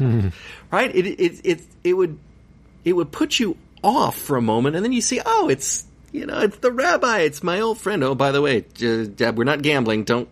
[0.70, 0.94] right?
[0.94, 2.18] It, it it it would
[2.84, 6.26] it would put you off for a moment, and then you see, oh, it's you
[6.26, 8.02] know, it's the rabbi, it's my old friend.
[8.02, 10.04] Oh, by the way, we're not gambling.
[10.04, 10.28] Don't.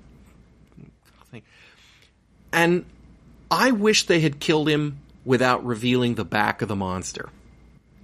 [2.57, 2.87] And
[3.51, 7.29] I wish they had killed him without revealing the back of the monster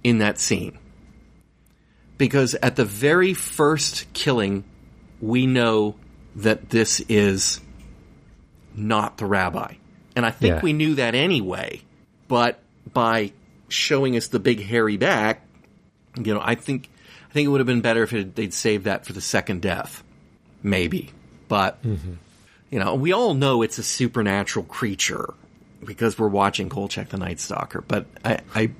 [0.03, 0.77] in that scene,
[2.17, 4.63] because at the very first killing,
[5.19, 5.95] we know
[6.35, 7.61] that this is
[8.75, 9.75] not the rabbi.
[10.15, 10.61] And I think Yeah.
[10.61, 11.81] we knew that anyway,
[12.27, 12.59] but
[12.91, 13.31] by
[13.69, 15.45] showing us the big hairy back,
[16.17, 16.89] you know, I think
[17.29, 19.63] I think it would have been better if it, they'd saved that for the second
[19.63, 20.03] death,
[20.61, 21.09] maybe.
[21.47, 22.13] But mm-hmm.
[22.73, 25.31] You know, we all know it's a supernatural creature
[25.85, 27.81] because we're watching Kolchak the Night Stalker.
[27.81, 28.71] But I, I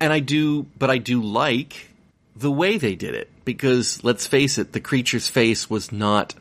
[0.00, 1.90] and I do, but I do like
[2.34, 6.34] the way they did it because let's face it, the creature's face was not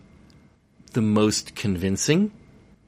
[0.93, 2.32] the most convincing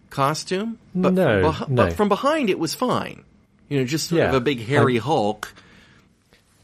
[0.10, 0.80] costume.
[0.94, 1.84] But No, from, beh- no.
[1.88, 3.24] but from behind it was fine.
[3.68, 5.54] You know, just sort of a big hairy I- Hulk.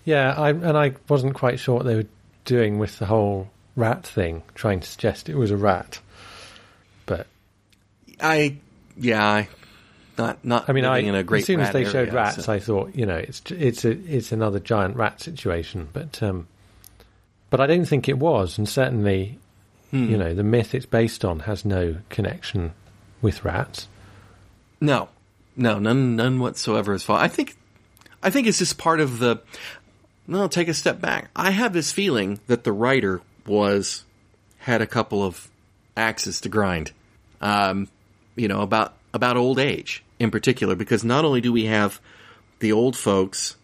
[0.06, 0.34] yeah.
[0.38, 2.08] I, and I wasn't quite sure what they were
[2.46, 6.00] doing with the whole rat thing, trying to suggest it was a rat.
[8.22, 8.58] I,
[8.98, 9.48] yeah, I,
[10.18, 10.70] not not.
[10.70, 12.96] I mean, I in a great as soon as they showed rats, so- I thought,
[12.96, 15.90] you know, it's it's a it's another giant rat situation.
[15.94, 16.48] But um,
[17.50, 19.38] but I don't think it was, and certainly,
[19.92, 20.10] Hmm.
[20.10, 22.72] you know, the myth it's based on has no connection
[23.22, 23.88] with rats.
[24.80, 25.10] No,
[25.56, 27.20] no, none, none whatsoever is fault.
[27.22, 27.56] I think,
[28.24, 29.42] I think it's just part of the.
[30.28, 31.30] No, take a step back.
[31.36, 34.06] I have this feeling that the writer was
[34.60, 35.50] had a couple of
[35.98, 36.92] axes to grind.
[37.42, 37.90] Um,
[38.36, 42.00] you know about about old age in particular, because not only do we have
[42.60, 43.56] the old folks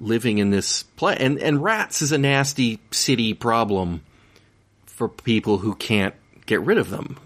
[0.00, 4.02] living in this play, and and rats is a nasty city problem
[4.86, 6.14] for people who can't
[6.46, 7.18] get rid of them.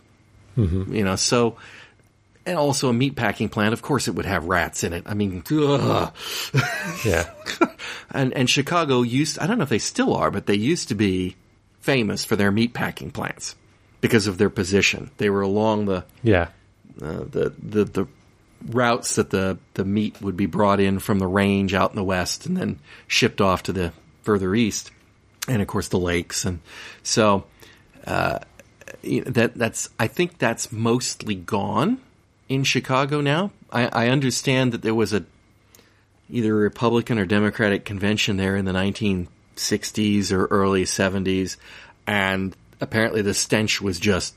[0.56, 0.94] Mm-hmm.
[0.94, 1.56] You know, so
[2.46, 3.72] and also a meat packing plant.
[3.72, 5.04] Of course, it would have rats in it.
[5.06, 6.12] I mean, ugh.
[7.04, 7.30] Yeah.
[8.10, 9.38] and and Chicago used.
[9.38, 11.36] I don't know if they still are, but they used to be
[11.80, 13.56] famous for their meat packing plants
[14.00, 15.10] because of their position.
[15.16, 16.48] They were along the Yeah.
[17.00, 18.06] Uh, the the the
[18.66, 22.04] routes that the the meat would be brought in from the range out in the
[22.04, 24.90] west and then shipped off to the further east,
[25.48, 26.44] and of course the lakes.
[26.44, 26.60] And
[27.02, 27.44] so
[28.06, 28.40] uh,
[29.02, 32.00] that that's I think that's mostly gone
[32.48, 33.50] in Chicago now.
[33.72, 35.24] I, I understand that there was a
[36.28, 41.56] either a Republican or Democratic convention there in the 1960s or early 70s,
[42.06, 44.34] and apparently the stench was just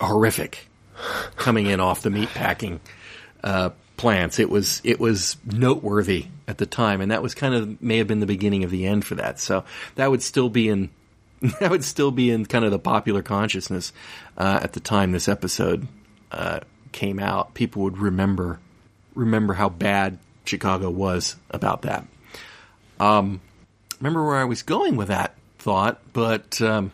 [0.00, 0.69] horrific
[1.36, 2.80] coming in off the meatpacking
[3.42, 4.38] uh, plants.
[4.38, 8.06] It was it was noteworthy at the time, and that was kind of may have
[8.06, 9.38] been the beginning of the end for that.
[9.38, 9.64] So
[9.96, 10.90] that would still be in
[11.60, 13.92] that would still be in kind of the popular consciousness
[14.36, 15.86] uh, at the time this episode
[16.32, 16.60] uh,
[16.92, 17.54] came out.
[17.54, 18.58] People would remember
[19.14, 22.06] remember how bad Chicago was about that.
[22.98, 23.40] Um,
[23.98, 26.92] remember where I was going with that thought, but um,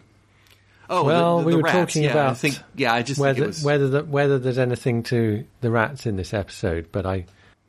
[0.88, 1.94] oh, Well, the, the, we were rats.
[1.94, 4.38] talking yeah, I about think yeah, I just think Whether it was whether the, whether
[4.38, 7.26] there's anything to the rats in this episode, but I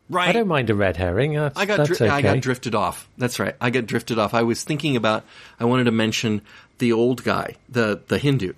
[0.09, 0.30] right.
[0.30, 1.34] I don't mind a red herring.
[1.34, 2.09] That's, I got dri- okay.
[2.09, 3.07] I got drifted off.
[3.18, 3.55] That's right.
[3.59, 4.34] I got drifted off.
[4.34, 5.24] I was thinking about.
[5.59, 6.41] I wanted to mention
[6.78, 8.53] the old guy, the the Hindu,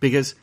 [0.00, 0.34] because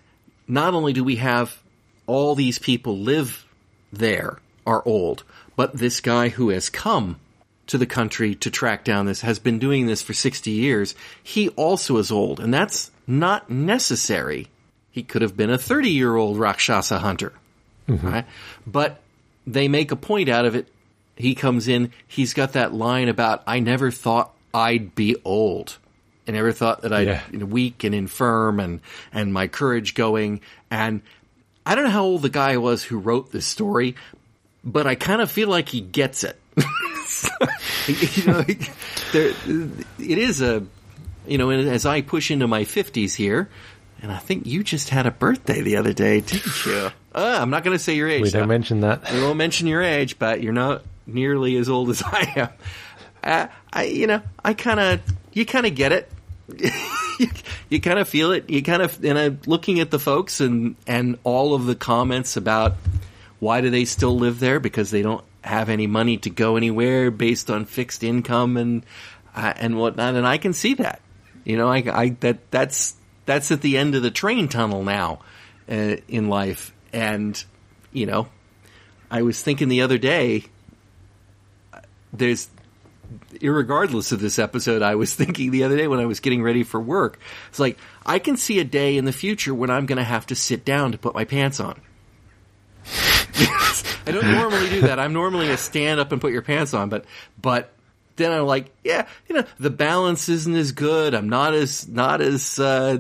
[0.48, 1.62] not only do we have
[2.08, 3.46] all these people live
[3.94, 5.24] there are old,
[5.56, 7.20] but this guy who has come
[7.68, 10.94] to the country to track down this has been doing this for sixty years.
[11.24, 14.48] He also is old, and that's not necessary.
[14.92, 17.34] He could have been a thirty year old Rakshasa hunter,
[17.88, 18.08] mm-hmm.
[18.08, 18.26] right?
[18.66, 19.02] But
[19.46, 20.68] they make a point out of it.
[21.16, 25.78] He comes in, he's got that line about, I never thought I'd be old.
[26.28, 27.22] I never thought that I'd Yeah.
[27.32, 28.80] you know, weak and infirm and,
[29.12, 30.42] and my courage going.
[30.70, 31.02] And
[31.66, 33.96] I don't know how old the guy was who wrote this story,
[34.64, 36.40] but I kind of feel like he gets it.
[37.88, 38.42] you know,
[39.12, 39.34] there,
[40.00, 40.64] it is a,
[41.28, 43.50] you know, as I push into my 50s here,
[44.02, 46.90] and I think you just had a birthday the other day, didn't you?
[47.14, 48.22] Uh, I'm not going to say your age.
[48.22, 49.12] we don't mention that.
[49.12, 52.50] We won't mention your age, but you're not nearly as old as I am.
[53.22, 55.02] Uh, I, you know, I kind of,
[55.34, 56.10] you kind of get it.
[57.20, 57.30] you,
[57.68, 58.50] you kind of feel it.
[58.50, 62.38] You kind of, and I'm looking at the folks and and all of the comments
[62.38, 62.76] about
[63.40, 67.12] why do they still live there because they don't have any money to go anywhere
[67.12, 68.86] based on fixed income and
[69.36, 70.16] uh, and whatnot.
[70.16, 71.02] And I can see that.
[71.44, 75.20] You know, I, I that that's that's at the end of the train tunnel now
[75.70, 77.42] uh, in life, and
[77.92, 78.28] you know,
[79.10, 80.46] I was thinking the other day.
[82.14, 82.50] There's,
[83.36, 86.64] irregardless of this episode, I was thinking the other day when I was getting ready
[86.64, 87.20] for work.
[87.50, 90.28] It's like I can see a day in the future when I'm going to have
[90.28, 91.80] to sit down to put my pants on.
[94.06, 95.00] I don't normally do that.
[95.00, 97.06] I'm normally a stand up and put your pants on, but
[97.40, 97.72] but
[98.22, 101.14] then I'm like, yeah, you know, the balance isn't as good.
[101.14, 103.00] I'm not as not as uh,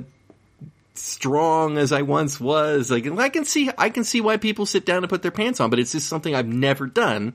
[0.96, 2.92] strong as I once was.
[2.92, 5.60] Like I can see I can see why people sit down and put their pants
[5.60, 7.34] on, but it's just something I've never done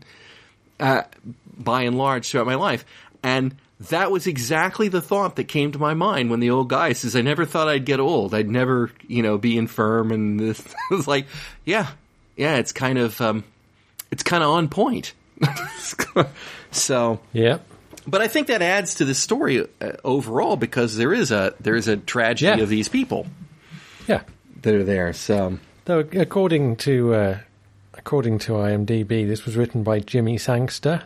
[0.81, 1.03] uh,
[1.57, 2.85] by and large throughout my life.
[3.23, 6.93] And that was exactly the thought that came to my mind when the old guy
[6.93, 8.35] says, "I never thought I'd get old.
[8.35, 11.27] I'd never, you know, be infirm." And this was like,
[11.65, 11.91] yeah,
[12.37, 13.45] yeah, it's kind of um,
[14.11, 15.13] it's kind of on point.
[16.71, 17.59] so Yeah.
[18.07, 21.75] But I think that adds to the story uh, overall because there is a there
[21.77, 22.63] is a tragedy Yeah.
[22.63, 23.27] of these people
[24.07, 24.23] Yeah.
[24.63, 25.13] that are there.
[25.13, 27.39] So Though according to uh,
[27.95, 31.03] according to IMDb, this was written by Jimmy Sangster,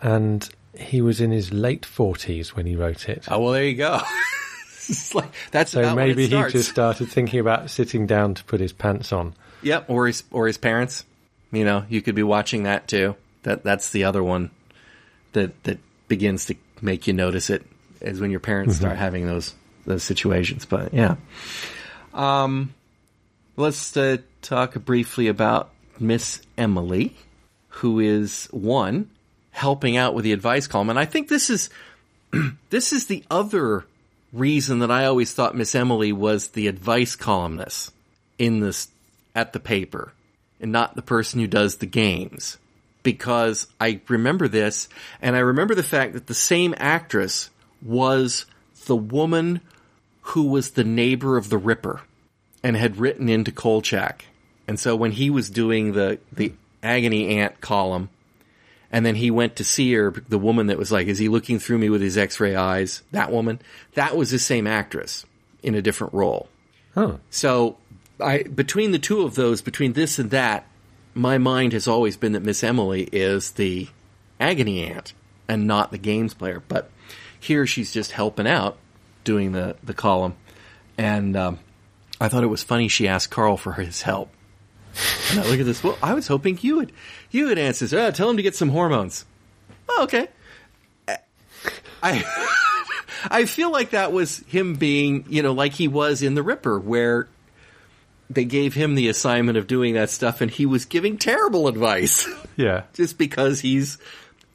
[0.00, 3.24] and he was in his late forties when he wrote it.
[3.28, 4.00] oh well, there you go.
[5.14, 9.12] Like- that's So maybe he just started thinking about sitting down to put his pants
[9.12, 9.32] on.
[9.62, 11.04] Yep, or his or his parents.
[11.52, 13.14] You know, you could be watching that too.
[13.44, 14.50] That that's the other one
[15.32, 15.78] that that
[16.08, 17.64] begins to make you notice it
[18.00, 19.54] is when your parents start having those
[19.86, 20.64] those situations.
[20.64, 21.16] But yeah,
[22.12, 22.74] um,
[23.56, 27.16] let's uh, talk briefly about Miss Emily,
[27.68, 29.10] who is one
[29.50, 31.70] helping out with the advice column, and I think this is
[32.70, 33.84] this is the other
[34.32, 37.92] reason that I always thought Miss Emily was the advice columnist
[38.38, 38.88] in this
[39.34, 40.12] at the paper
[40.60, 42.58] and not the person who does the games
[43.02, 44.88] because I remember this
[45.20, 47.50] and I remember the fact that the same actress
[47.80, 48.46] was
[48.86, 49.60] the woman
[50.22, 52.02] who was the neighbor of the Ripper
[52.62, 54.26] and had written into Kolchak.
[54.68, 58.08] And so when he was doing the the agony aunt column
[58.90, 61.58] and then he went to see her, the woman that was like, is he looking
[61.58, 63.02] through me with his x-ray eyes?
[63.10, 63.60] That woman,
[63.94, 65.24] that was the same actress
[65.62, 66.48] in a different role.
[66.94, 67.78] Oh, So,
[68.20, 70.66] I between the two of those, between this and that,
[71.14, 73.88] my mind has always been that Miss Emily is the
[74.40, 75.12] agony aunt
[75.48, 76.62] and not the games player.
[76.66, 76.90] But
[77.38, 78.78] here she's just helping out,
[79.24, 80.34] doing the the column,
[80.96, 81.58] and um,
[82.20, 82.88] I thought it was funny.
[82.88, 84.30] She asked Carl for his help.
[85.30, 85.82] And I look at this.
[85.82, 86.92] Well, I was hoping you would
[87.30, 87.98] you would answer.
[87.98, 89.24] Uh, tell him to get some hormones.
[89.88, 90.28] Oh, okay.
[92.02, 92.24] I
[93.30, 96.78] I feel like that was him being, you know, like he was in The Ripper,
[96.78, 97.28] where
[98.34, 102.28] they gave him the assignment of doing that stuff and he was giving terrible advice
[102.56, 102.82] yeah.
[102.94, 103.98] just because he's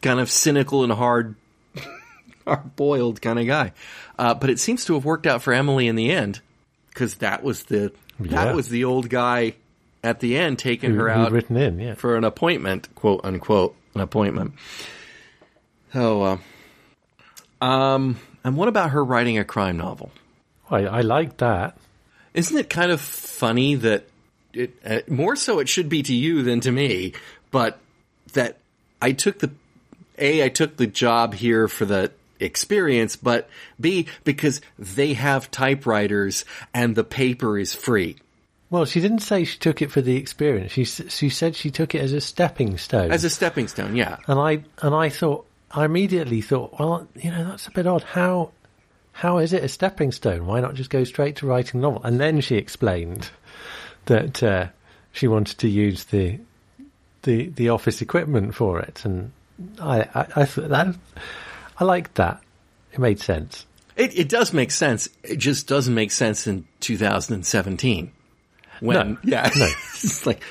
[0.02, 1.36] kind of cynical and hard,
[2.46, 3.72] hard boiled kind of guy.
[4.18, 6.40] Uh, but it seems to have worked out for Emily in the end
[6.90, 8.46] because that was the Yeah.
[8.46, 9.54] that was the old guy
[10.04, 11.94] at the end taking Who- her out written in, yeah.
[11.96, 14.54] for an appointment, quote unquote, an appointment.
[15.96, 16.22] Oh,
[17.62, 20.12] uh, um, and what about her writing a crime novel?
[20.70, 21.78] I, I like that.
[22.38, 24.08] Isn't it kind of funny that
[24.54, 27.14] it uh, more so it should be to you than to me,
[27.52, 27.80] but
[28.34, 28.58] that
[29.02, 29.52] I took the
[30.20, 36.46] a I took the job here for the experience, but b because they have typewriters
[36.74, 38.18] and the paper is free
[38.70, 40.72] Well, she didn't say she took it for the experience.
[40.72, 43.12] She she said she took it as a stepping stone.
[43.12, 43.96] as a stepping stone.
[43.96, 47.88] Yeah, and I and I thought I immediately thought, well, you know, that's a bit
[47.88, 48.04] odd.
[48.04, 48.52] How
[49.18, 50.46] how is it a stepping stone?
[50.46, 52.02] Why not just go straight to writing a novel?
[52.04, 53.30] And then she explained
[54.06, 54.68] that uh,
[55.12, 56.40] she wanted to use the
[57.24, 59.32] the the office equipment for it, and
[59.82, 60.96] I I, I thought that
[61.80, 62.42] I liked that.
[62.94, 63.66] It made sense.
[63.96, 65.10] it it does make sense.
[65.24, 68.12] It just doesn't make sense in 2017.
[68.82, 69.18] When No.
[69.24, 69.66] yeah, No.
[69.66, 70.44] it's like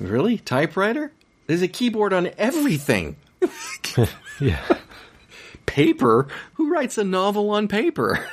[0.00, 1.12] really typewriter.
[1.46, 3.16] There's a keyboard on everything.
[4.40, 4.60] Yeah.
[5.78, 6.28] Paper?
[6.54, 8.24] Who writes a novel on paper?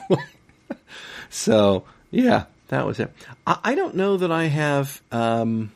[1.30, 3.12] so yeah, that was it.
[3.46, 5.02] I, I don't know that I have.
[5.12, 5.72] Um,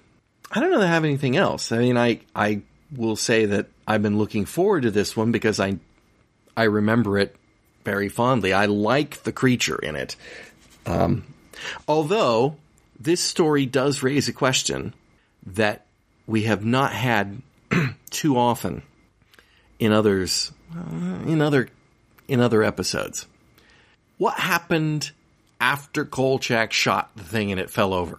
[0.51, 1.73] I don't know that I have anything else.
[1.73, 2.63] I mean, I I
[2.95, 5.79] will say that I've been looking forward to this one because I
[6.57, 7.37] I remember it
[7.85, 8.53] very fondly.
[8.53, 10.17] I like the creature in it.
[10.87, 11.25] Um,
[11.87, 12.57] although
[12.99, 14.95] this story does raise a question
[15.47, 15.87] that
[16.27, 17.41] we have not had
[18.11, 18.83] too often
[19.79, 21.69] in others Uh, in other
[22.27, 23.27] in other episodes.
[24.19, 25.13] What happened
[25.61, 28.19] after Kolchak shot the thing and it fell over?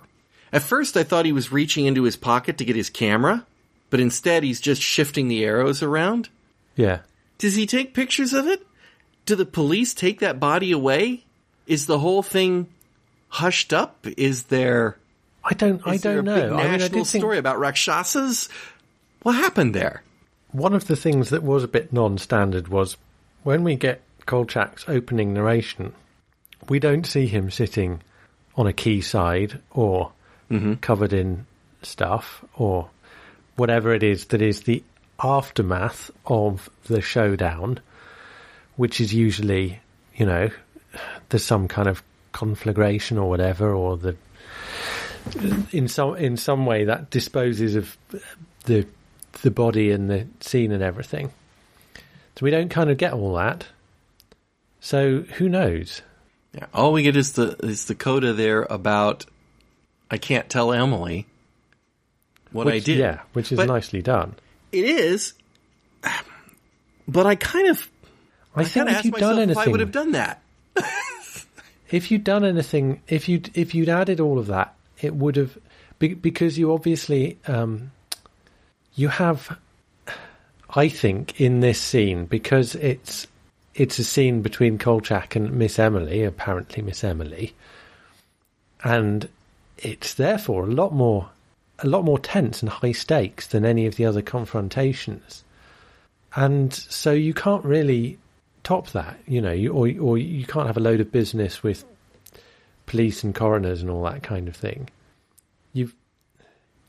[0.52, 3.46] At first I thought he was reaching into his pocket to get his camera,
[3.90, 6.30] but instead he's just shifting the arrows around.
[6.76, 7.00] Yeah.
[7.38, 8.66] Does he take pictures of it?
[9.26, 11.24] Do the police take that body away?
[11.68, 12.68] Is the whole thing
[13.28, 14.08] hushed up?
[14.18, 14.98] Is there
[15.44, 16.36] I don't I don't know.
[16.36, 18.50] big I mean, I national think story about rakshasas?
[19.22, 20.02] What happened there?
[20.52, 22.98] One of the things that was a bit non-standard was
[23.44, 25.94] when we get Kolchak's opening narration,
[26.68, 28.02] we don't see him sitting
[28.56, 30.12] on a quayside or
[30.52, 30.76] mm-hmm.
[30.76, 31.46] covered in
[31.82, 32.90] stuff or
[33.56, 34.84] whatever it is that is the
[35.22, 37.80] aftermath of the showdown,
[38.76, 39.80] which is usually,
[40.16, 40.50] you know,
[41.30, 44.16] there's some kind of conflagration or whatever, or the
[45.72, 47.98] in some in some way that disposes of
[48.64, 48.86] the
[49.42, 51.32] the body and the scene and everything.
[52.36, 53.66] So we don't kind of get all that.
[54.80, 56.02] So who knows?
[56.54, 59.26] Yeah, all we get is the is the coda there about
[60.10, 61.28] I can't tell Emily
[62.52, 62.98] what I did.
[62.98, 64.36] Yeah, which is But nicely done.
[64.72, 65.34] It is,
[67.08, 67.90] but I kind of
[68.56, 70.42] I, I think if you'd done if I would have anything, done that.
[71.90, 75.58] if you'd done anything, if you if you'd added all of that, it would have
[76.00, 77.92] be, because you obviously um,
[79.00, 79.58] you have.
[80.76, 83.28] I think in this scene because it's
[83.74, 87.54] it's a scene between Kolchak and Miss Emily, apparently Miss Emily,
[88.84, 89.30] and
[89.78, 91.30] it's therefore a lot more
[91.80, 95.46] a lot more tense and high stakes than any of the other confrontations.
[96.36, 98.18] And so you can't really
[98.64, 101.86] top that, you know, you, or or you can't have a load of business with
[102.86, 104.90] police and coroners and all that kind of thing.
[105.72, 105.96] You've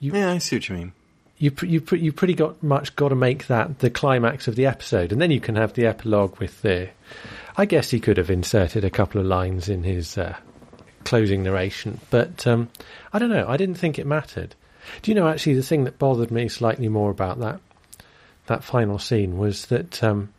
[0.01, 0.93] Yeah, I see what you mean.
[1.41, 4.55] You pr- you pr- you pretty got much got to make that the climax of
[4.55, 6.88] the episode, and then you can have the epilogue with the.
[7.57, 10.36] I guess he could have inserted a couple of lines in his uh,
[11.05, 12.68] closing narration, but um,
[13.12, 13.47] I don't know.
[13.49, 14.55] I didn't think it mattered.
[15.03, 17.61] Do you know actually the thing that bothered me slightly more about that
[18.47, 20.32] that final scene was that um,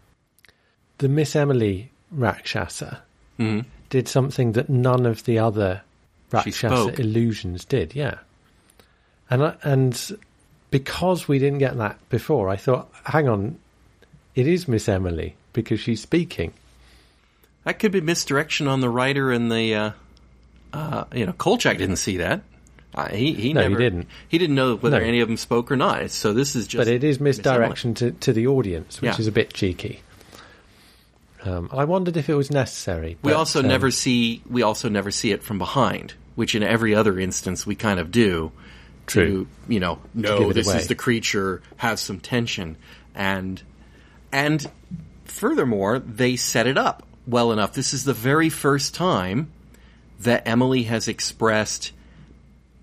[0.98, 3.02] the Miss Emily Rakshasa
[3.40, 3.66] Mhm.
[3.90, 5.82] did something that none of the other
[6.32, 7.96] Rakshasa illusions did.
[7.96, 8.16] Yeah,
[9.30, 10.12] and I, and
[10.72, 13.58] because we didn't get that before, I thought, hang on,
[14.36, 16.54] it is Miss Emily because she's speaking.
[17.66, 19.92] That could be misdirection on the writer and the uh,
[20.74, 22.42] Uh, you know, Kolchak didn't see that.
[22.96, 24.08] Uh, he he No, he never didn't.
[24.28, 25.06] He didn't know whether No.
[25.06, 26.10] any of them spoke or not.
[26.12, 26.80] So this is just.
[26.80, 29.18] but it is misdirection to, to the audience, which Yeah.
[29.20, 30.02] is a bit cheeky.
[31.44, 33.18] Um, I wondered if it was necessary.
[33.24, 36.94] We also um, never see we also never see it from behind, which in every
[36.94, 38.52] other instance we kind of do.
[39.08, 39.46] True.
[39.46, 40.78] To, you know, no, this away.
[40.78, 42.78] is the creature, have some tension,
[43.16, 43.62] and
[44.32, 44.70] and
[45.26, 47.74] furthermore, they set it up well enough.
[47.74, 49.52] This is the very first time
[50.22, 51.92] that Emily has expressed,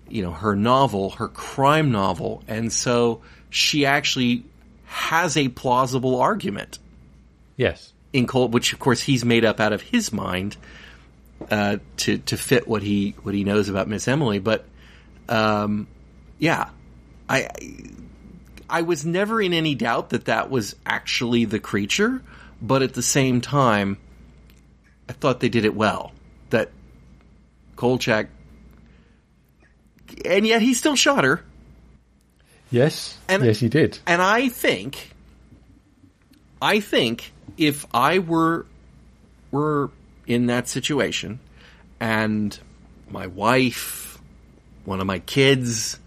[0.07, 4.43] you know, her novel, her crime novel, and so she actually
[4.85, 6.79] has a plausible argument
[7.57, 7.93] Yes.
[8.13, 10.57] in Cole, which of course he's made up out of his mind
[11.49, 14.39] uh, to to fit what he what he knows about Miss Emily.
[14.39, 14.65] But
[15.27, 15.87] um,
[16.39, 16.69] yeah,
[17.27, 17.49] I
[18.69, 22.21] I was never in any doubt that that was actually the creature,
[22.61, 23.97] but at the same time,
[25.07, 26.13] I thought they did it well.
[26.49, 26.71] That
[27.75, 28.27] Kolchak,
[30.25, 31.43] and yet he still shot her.
[32.71, 33.17] Yes.
[33.27, 33.99] And- yes, you did.
[34.05, 35.11] And I think,
[36.61, 38.65] I think if I were
[39.51, 39.89] were
[40.27, 41.39] in that situation,
[41.99, 42.57] and
[43.09, 44.19] my wife,
[44.85, 45.97] one of my kids,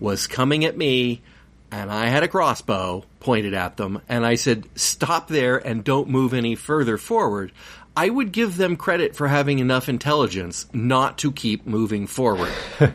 [0.00, 1.22] was coming at me,
[1.70, 6.08] and I had a crossbow pointed at them, and I said, "Stop there and don't
[6.08, 7.52] move any further forward."
[7.98, 12.52] I would give them credit for having enough intelligence not to keep moving forward.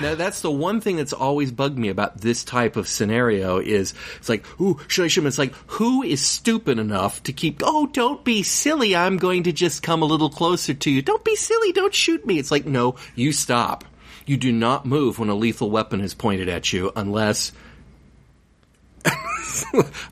[0.00, 3.94] Now that's the one thing that's always bugged me about this type of scenario is
[4.16, 5.26] it's like, ooh, should I shoot him?
[5.26, 9.52] It's like, who is stupid enough to keep, oh, don't be silly, I'm going to
[9.52, 11.02] just come a little closer to you.
[11.02, 12.38] Don't be silly, don't shoot me.
[12.38, 13.84] It's like, no, you stop.
[14.28, 17.52] You do not move when a lethal weapon is pointed at you unless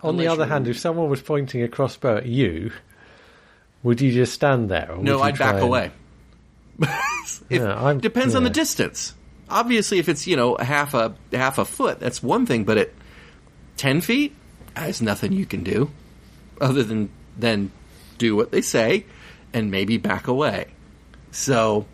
[0.02, 2.72] On the other hand, if someone was pointing a crossbow at you,
[3.82, 4.90] would you just stand there?
[4.90, 5.90] Or would No, you I'd back and- away.
[6.80, 9.14] If- Yeah, I'm- depends on the distance.
[9.48, 12.64] Obviously, if it's you know half a half a foot, that's one thing.
[12.64, 12.90] But at
[13.76, 14.34] ten feet,
[14.74, 15.90] there's nothing you can do
[16.60, 17.70] other than than
[18.18, 19.04] do what they say
[19.52, 20.66] and maybe back away.
[21.30, 21.86] So,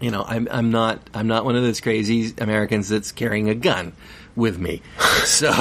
[0.00, 3.54] you know, I'm I'm not I'm not one of those crazy Americans that's carrying a
[3.54, 3.92] gun
[4.34, 4.82] with me.
[5.24, 5.52] so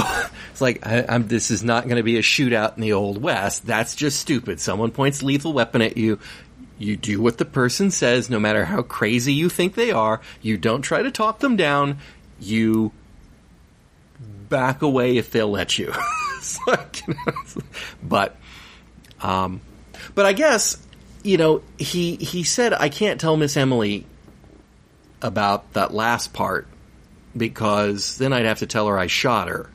[0.51, 1.27] it's like I, I'm.
[1.27, 3.65] This is not going to be a shootout in the old west.
[3.65, 4.59] That's just stupid.
[4.59, 6.19] Someone points lethal weapon at you.
[6.77, 10.21] You do what the person says, no matter how crazy you think they are.
[10.41, 11.97] You don't try to talk them down.
[12.39, 12.93] You
[14.47, 15.93] back away if they'll let you.
[16.65, 17.33] Like, you know,
[18.01, 18.35] but,
[19.21, 19.61] um,
[20.15, 20.77] but I guess
[21.23, 24.05] you know he he said I can't tell Miss Emily
[25.21, 26.67] about that last part
[27.35, 29.69] because then I'd have to tell her I shot her.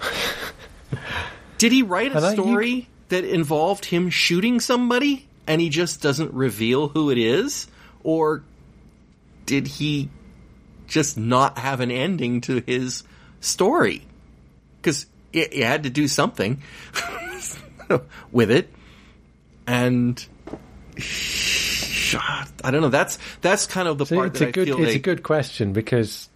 [1.58, 5.68] Did he write a And I- you- story that involved him shooting somebody and he
[5.68, 7.66] just doesn't reveal who it is?
[8.04, 8.42] Or
[9.46, 10.08] did he
[10.86, 13.02] just not have an ending to his
[13.40, 14.02] story?
[14.80, 16.62] Because he had to do something
[18.32, 18.72] with it.
[19.66, 20.24] And
[22.18, 22.88] I don't know.
[22.88, 25.02] That's that's kind of the So part it's that I good feel it's they, a
[25.02, 26.28] good question because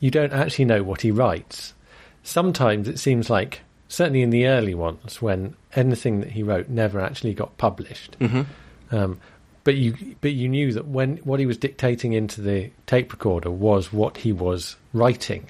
[0.00, 1.74] you don't actually know what he writes.
[2.22, 7.00] Sometimes it seems like certainly in the early ones when anything that he wrote never
[7.00, 8.16] actually got published.
[8.18, 8.94] Mm-hmm.
[8.94, 9.20] Um,
[9.64, 13.50] but you but you knew that when what he was dictating into the tape recorder
[13.50, 15.46] was what he was writing.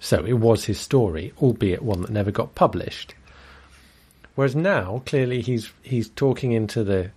[0.00, 3.14] So it was his story, albeit one that never got published.
[4.34, 7.10] Whereas now, clearly, he's he's talking into the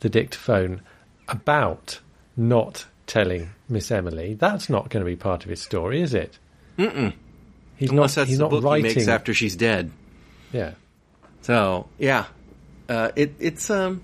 [0.00, 0.80] the dictaphone
[1.28, 2.00] about
[2.36, 4.34] not telling Miss Emily.
[4.34, 6.38] That's not going to be part of his story, is it?
[6.78, 7.12] Mm-mm.
[7.76, 8.22] He's unless not.
[8.22, 8.90] that's He's the not book writing.
[8.90, 9.90] he makes after she's dead.
[10.52, 10.72] yeah,
[11.42, 12.26] So yeah,
[12.88, 14.02] uh, it, it's um,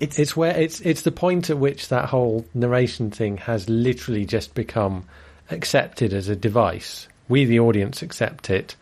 [0.00, 4.24] it's it's where it's it's the point at which that whole narration thing has literally
[4.26, 5.04] just become
[5.50, 7.08] accepted as a device.
[7.28, 8.76] We, the audience, accept it.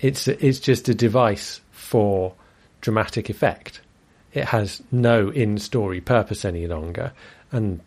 [0.00, 2.34] It's it's just a device for
[2.80, 3.80] dramatic effect.
[4.32, 7.12] It has no in-story purpose any longer,
[7.50, 7.80] and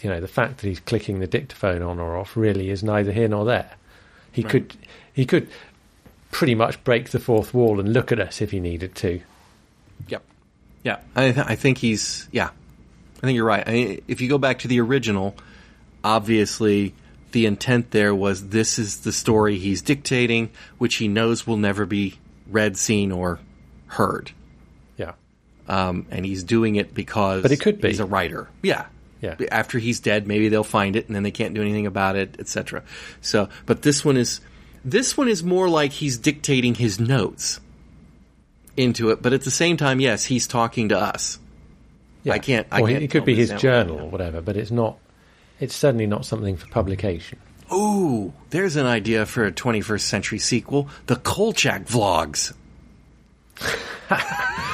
[0.00, 3.12] you know the fact that he's clicking the dictaphone on or off really is neither
[3.12, 3.72] here nor there.
[4.32, 4.74] He could
[5.12, 5.48] he could
[6.30, 9.20] pretty much break the fourth wall and look at us if he needed to.
[10.08, 10.22] Yep.
[10.82, 10.98] Yeah.
[11.14, 12.50] I, th- I think he's, yeah.
[13.18, 13.66] I think you're right.
[13.66, 15.34] I mean, if you go back to the original,
[16.02, 16.94] obviously
[17.32, 21.84] the intent there was this is the story he's dictating, which he knows will never
[21.84, 22.18] be
[22.48, 23.38] read, seen, or
[23.88, 24.32] heard.
[25.70, 27.88] Um, and he's doing it because But it could be.
[27.88, 28.48] he's a writer.
[28.60, 28.86] Yeah.
[29.20, 29.36] Yeah.
[29.52, 32.36] After he's dead, maybe they'll find it and then they can't do anything about it,
[32.40, 32.82] etc.
[33.20, 34.40] So, but this one is,
[34.84, 37.60] this one is more like he's dictating his notes
[38.76, 41.38] into it, but at the same time, yes, he's talking to us.
[42.24, 42.32] Yeah.
[42.32, 42.66] I can't.
[42.72, 44.98] I can't it could be his journal or whatever, but it's not.
[45.60, 47.38] It's certainly not something for publication.
[47.72, 52.52] Ooh, there's an idea for a 21st century sequel: the Kolchak vlogs.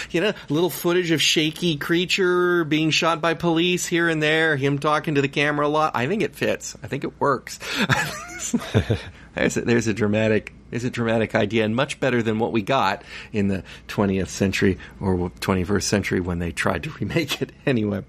[0.10, 4.78] you know, little footage of shaky creature being shot by police here and there, him
[4.78, 5.92] talking to the camera a lot.
[5.94, 6.76] I think it fits.
[6.82, 7.58] I think it works.
[9.34, 12.60] there's a, there's a dramatic there's a dramatic idea, and much better than what we
[12.60, 17.52] got in the 20th century or 21st century when they tried to remake it.
[17.64, 18.04] Anyway,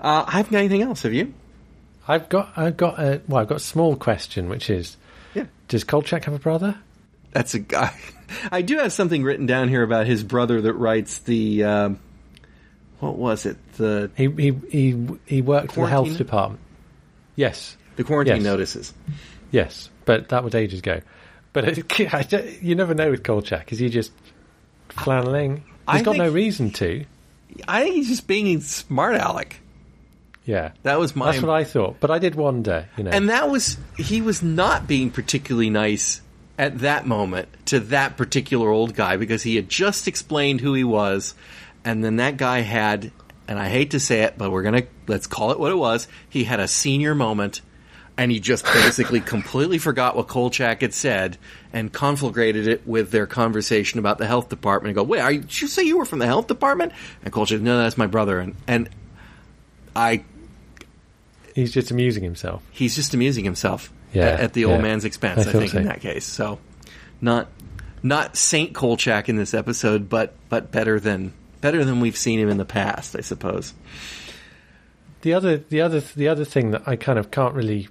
[0.00, 1.02] uh, I haven't got anything else.
[1.02, 1.32] Have you?
[2.08, 2.52] I've got.
[2.56, 2.98] I've got.
[2.98, 4.96] A, well, I've got a small question, which is:
[5.34, 5.44] Yeah.
[5.68, 6.76] Does Kolchak have a brother?
[7.32, 7.94] That's a guy.
[8.52, 11.64] I do have something written down here about his brother that writes the.
[11.64, 12.00] Um,
[13.00, 13.56] what was it?
[13.74, 16.60] The He he he he worked for the health department.
[17.36, 18.44] Yes, the quarantine Yes.
[18.44, 18.94] notices.
[19.50, 21.00] yes, but that was ages ago.
[21.52, 22.24] But it, I
[22.60, 23.72] you never know with Kolchak.
[23.72, 24.12] Is he just
[24.88, 25.56] flanneling?
[25.90, 27.04] He's I got no reason to.
[27.66, 29.56] I think he's just being smart aleck.
[30.44, 31.30] Yeah, That was my.
[31.32, 31.98] that's what I thought.
[32.00, 33.10] But I did wonder, you know.
[33.12, 36.20] and that was he was not being particularly nice
[36.58, 40.84] at that moment to that particular old guy because he had just explained who he
[40.84, 41.34] was,
[41.84, 43.10] and then that guy had,
[43.48, 46.08] and I hate to say it, but we're gonna let's call it what it was.
[46.28, 47.60] He had a senior moment.
[48.14, 51.38] And he just basically completely forgot what Kolchak had said
[51.72, 54.90] and conflagrated it with their conversation about the health department.
[54.90, 56.92] And go, wait, are you, did you say you were from the health department?
[57.24, 58.38] And Kolchak, said, no, that's my brother.
[58.38, 58.90] And and
[59.96, 60.24] I
[61.54, 62.62] He's just amusing himself.
[62.70, 64.82] he's just amusing himself Yeah, at, at the old yeah.
[64.82, 65.46] man's expense.
[65.46, 65.78] I I, think so.
[65.78, 66.58] in that case, so
[67.20, 67.48] not
[68.02, 72.50] not Saint Kolchak in this episode, but but better than better than we've seen him
[72.50, 73.72] in the past, I suppose.
[75.22, 77.88] The other, the other, the other thing that I kind of can't really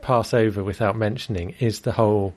[0.00, 2.34] pass over without mentioning is the whole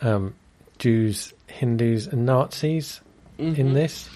[0.00, 0.34] um,
[0.78, 3.02] Jews, Hindus, and Nazis
[3.36, 4.08] in this.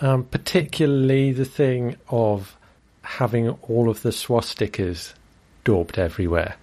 [0.00, 2.56] Um, particularly the thing of
[3.02, 5.12] having all of the swastikas
[5.62, 6.56] daubed everywhere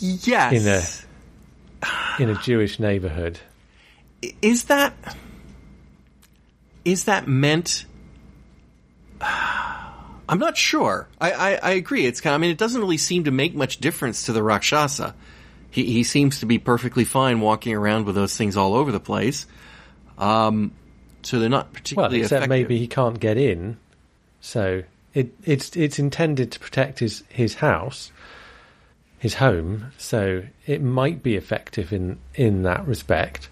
[0.00, 1.04] Yes,
[2.18, 3.38] in a Jewish neighborhood.
[4.42, 4.94] is that
[6.84, 7.84] is that meant?
[9.20, 11.08] I'm not sure.
[11.20, 12.06] I, I, I agree.
[12.06, 12.34] It's kind.
[12.34, 15.14] Of, I mean, it doesn't really seem to make much difference to the Rakshasa.
[15.70, 19.00] He he seems to be perfectly fine walking around with those things all over the
[19.00, 19.46] place.
[20.18, 20.72] Um,
[21.22, 22.18] so they're not particularly.
[22.18, 22.48] Well, except effective.
[22.48, 23.76] maybe he can't get in,
[24.40, 24.84] so
[25.14, 28.12] it, it's it's intended to protect his his house,
[29.20, 29.92] his home.
[29.98, 33.48] So it might be effective in in that respect.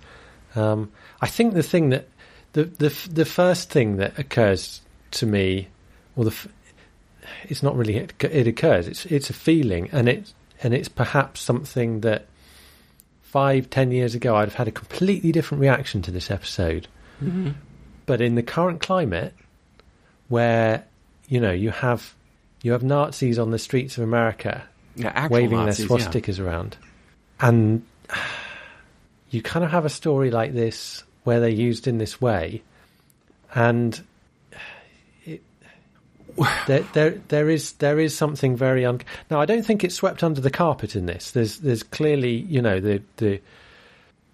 [0.57, 0.91] Um,
[1.21, 2.09] I think the thing that
[2.55, 4.81] the the the first thing that occurs
[5.13, 5.69] to me,
[6.17, 6.35] or the
[7.45, 8.89] it's not really it, it occurs.
[8.89, 12.27] It's it's a feeling, and it and it's perhaps something that
[13.23, 16.89] five ten years ago I'd have had a completely different reaction to this episode.
[18.07, 19.35] But in the current climate,
[20.29, 20.87] where
[21.29, 22.15] you know you have
[22.63, 24.67] you have Nazis on the streets of America
[24.99, 26.05] yeah, waving Nazis, their yeah.
[26.07, 26.77] swastikas around,
[27.41, 27.83] and
[29.31, 32.63] you kind of have a story like this where they're used in this way,
[33.55, 34.01] and
[35.25, 35.43] it,
[36.67, 39.01] there, there, there is there is something very un.
[39.31, 41.31] Now, I don't think it's swept under the carpet in this.
[41.31, 43.41] There's there's clearly you know the the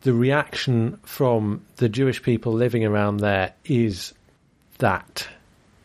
[0.02, 4.12] the reaction from the Jewish people living around there is
[4.78, 5.26] that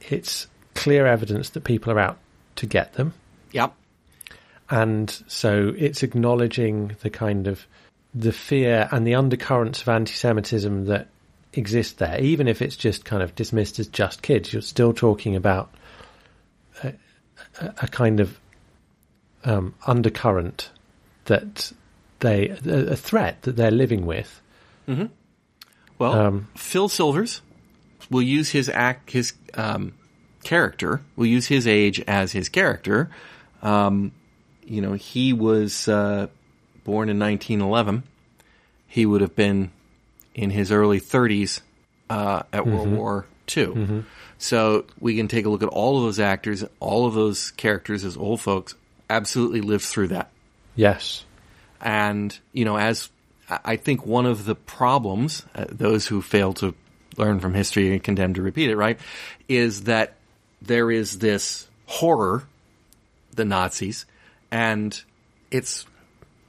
[0.09, 2.17] it's clear evidence that people are out
[2.55, 3.13] to get them
[3.51, 3.73] Yep.
[4.69, 7.65] And so it's acknowledging the kind of
[8.13, 11.07] the fear and the undercurrents of anti-Semitism that
[11.53, 14.53] exist there, even if it's just kind of dismissed as just kids.
[14.53, 15.73] You're still talking about
[16.83, 16.93] a,
[17.59, 18.39] a, kind of
[19.43, 20.69] um, undercurrent
[21.25, 21.71] that
[22.19, 24.41] they a, threat that they're living with.
[25.97, 27.41] Well, Um, Phil Silvers
[28.09, 29.93] will use his act, his um,
[30.43, 33.09] character, will use his age as his character.
[33.61, 34.11] Um,
[34.69, 36.27] you know, he was uh,
[36.83, 38.03] born in 1911.
[38.87, 39.71] He would have been
[40.35, 41.61] in his early 30s
[42.09, 44.03] uh, at World War II.
[44.37, 48.05] So we can take a look at all of those actors, all of those characters
[48.05, 48.73] as old folks,
[49.09, 50.29] absolutely lived through that.
[50.75, 51.25] Yes.
[51.81, 53.09] And, you know, as
[53.49, 56.75] I I think one of the problems, uh, those who fail to
[57.17, 58.99] learn from history and condemn to repeat it, right,
[59.47, 60.13] is that
[60.61, 62.43] there is this horror,
[63.33, 64.05] the Nazis,
[64.51, 65.01] and
[65.51, 65.85] it's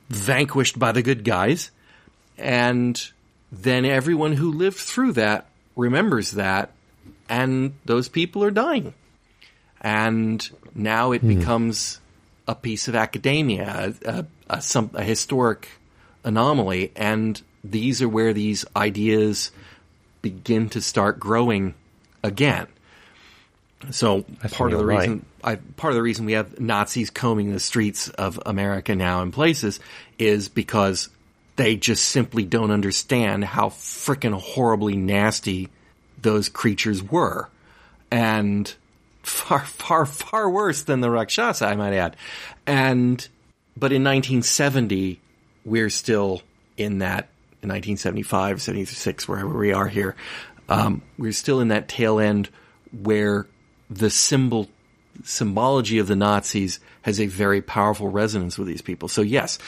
[0.09, 1.71] vanquished by the good guys.
[2.39, 3.11] And
[3.53, 5.47] then everyone who lived through that
[5.77, 6.73] remembers that,
[7.29, 8.95] and those people are dying.
[9.81, 11.39] And now it hmm.
[11.39, 12.01] becomes
[12.47, 15.69] a piece of academia, a, a, a, some, a historic
[16.25, 19.53] anomaly, and these are where these ideas
[20.23, 21.75] begin to start growing
[22.23, 22.67] again.
[23.91, 27.53] So think part of the reason I, part of the reason we have Nazis combing
[27.53, 29.81] the streets of America now in places
[30.19, 31.09] is because
[31.57, 35.69] they just simply don't understand how freaking horribly nasty
[36.21, 37.49] those creatures were.
[38.11, 38.73] And
[39.23, 42.17] far, far, far worse than the Rakshasa, I might add.
[42.67, 43.17] And,
[43.77, 45.21] but in 1970,
[45.65, 46.43] we're still
[46.77, 47.29] in that,
[47.63, 50.17] in 1975, 76, wherever we are here,
[50.69, 52.49] um, we're still in that tail end
[53.03, 53.47] where
[53.91, 54.69] the symbol,
[55.25, 59.09] symbology of the Nazis has a very powerful resonance with these people.
[59.09, 59.59] So yes,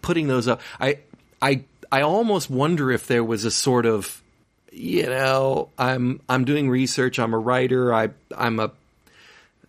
[0.00, 0.98] putting those up, I,
[1.42, 4.22] I, I almost wonder if there was a sort of,
[4.70, 8.72] you know, I'm, I'm doing research, I'm a writer, I, I'm a,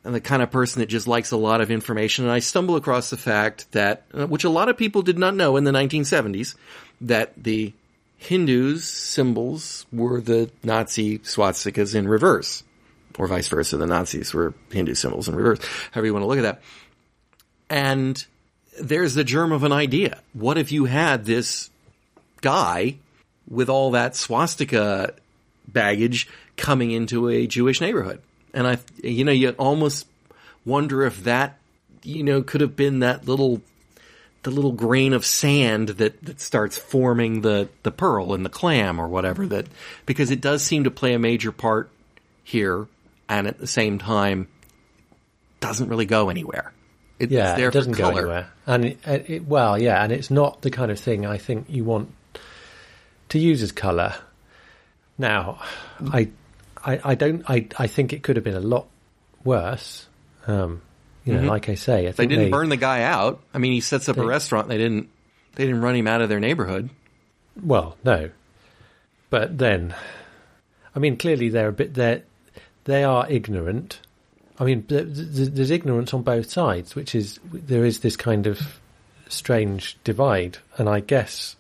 [0.04, 3.10] the kind of person that just likes a lot of information, and I stumble across
[3.10, 6.56] the fact that, uh, which a lot of people did not know in the 1970s,
[7.02, 7.74] that the
[8.18, 12.64] Hindus' symbols were the Nazi swastikas in reverse,
[13.18, 13.78] or vice versa.
[13.78, 15.60] The Nazis were Hindu symbols in reverse,
[15.92, 16.62] however you want to look at that.
[17.70, 18.24] And
[18.80, 20.20] there's the germ of an idea.
[20.34, 21.70] What if you had this
[22.42, 22.98] guy
[23.50, 25.14] with all that swastika
[25.68, 28.22] baggage coming into a Jewish neighborhood?
[28.54, 30.08] And I, you know, you almost
[30.66, 31.58] wonder if that,
[32.04, 33.62] you know, could have been that little,
[34.44, 39.00] the little grain of sand that, that starts forming the, the pearl and the clam
[39.00, 39.68] or whatever that,
[40.06, 41.90] because it does seem to play a major part
[42.44, 42.88] here
[43.30, 44.48] and at the same time
[45.60, 46.74] doesn't really go anywhere.
[47.18, 48.50] It, yeah, it's there it doesn't for go anywhere.
[48.66, 51.84] And it, it, well, yeah, and it's not the kind of thing I think you
[51.84, 52.14] want
[53.30, 54.14] to use as color.
[55.18, 55.62] Now,
[56.12, 56.30] I,
[56.84, 57.50] I, I don't.
[57.50, 58.88] I, I think it could have been a lot
[59.44, 60.08] worse.
[60.46, 60.82] Um,
[61.24, 63.42] you know, like I say, I They didn't burn the guy out.
[63.54, 64.68] I mean, he sets up a restaurant.
[64.68, 65.10] They didn't.
[65.56, 66.90] They didn't run him out of their neighborhood.
[67.64, 68.30] Well, no,
[69.30, 69.96] but then,
[70.94, 71.94] I mean, clearly they're a bit.
[71.94, 72.24] They
[72.86, 74.00] they are ignorant.
[74.60, 78.48] I mean, th- th- there's ignorance on both sides, which is there is this kind
[78.48, 78.80] of
[79.28, 81.56] strange divide, and I guess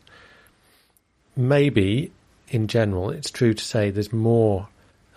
[1.35, 2.11] maybe
[2.47, 4.67] in general it's true to say there's more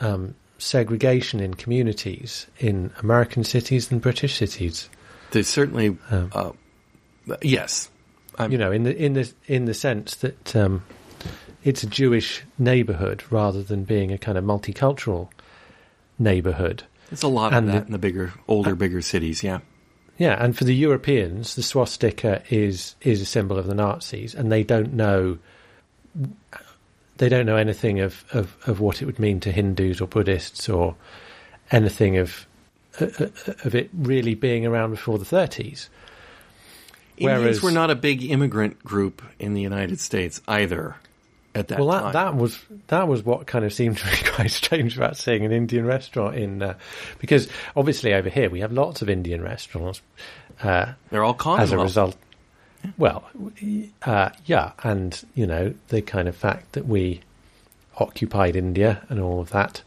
[0.01, 4.89] um, segregation in communities in American cities than British cities.
[5.31, 6.53] There's certainly, uh,
[7.43, 7.91] yes,
[8.39, 10.83] I'm, you know, in the in the in the sense that um,
[11.65, 15.29] it's a Jewish neighbourhood rather than being a kind of multicultural
[16.19, 16.83] neighbourhood.
[17.11, 19.43] there's a lot and of that the- in the bigger, older, bigger cities.
[19.43, 19.59] Yeah,
[20.19, 24.51] Yeah, and for the Europeans, the swastika is is a symbol of the Nazis, and
[24.53, 25.39] they don't know
[27.19, 30.69] they don't know anything of, of, of what it would mean to Hindus or Buddhists
[30.69, 30.95] or
[31.73, 32.47] anything of
[33.01, 33.07] uh,
[33.65, 35.89] of it really being around before the 30s.
[37.17, 40.97] Indians Whereas- were not a big immigrant group in the United States either.
[41.59, 44.31] At that Well, time, that, that was that was what kind of seemed to be
[44.31, 46.75] quite strange about seeing an Indian restaurant in uh,
[47.19, 50.01] because obviously over here we have lots of Indian restaurants
[50.63, 52.17] uh, they're all as a result.
[52.97, 53.29] Well,
[54.03, 57.21] uh, yeah, and you know the kind of fact that we
[57.97, 59.83] occupied India and all of that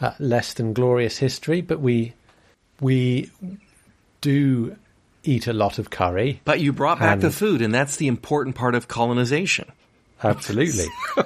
[0.00, 2.12] uh, less than glorious history, but we
[2.80, 3.30] we
[4.20, 4.76] do
[5.22, 6.40] eat a lot of curry.
[6.44, 9.70] But you brought back the food, and that's the important part of colonization.
[10.22, 10.86] Absolutely.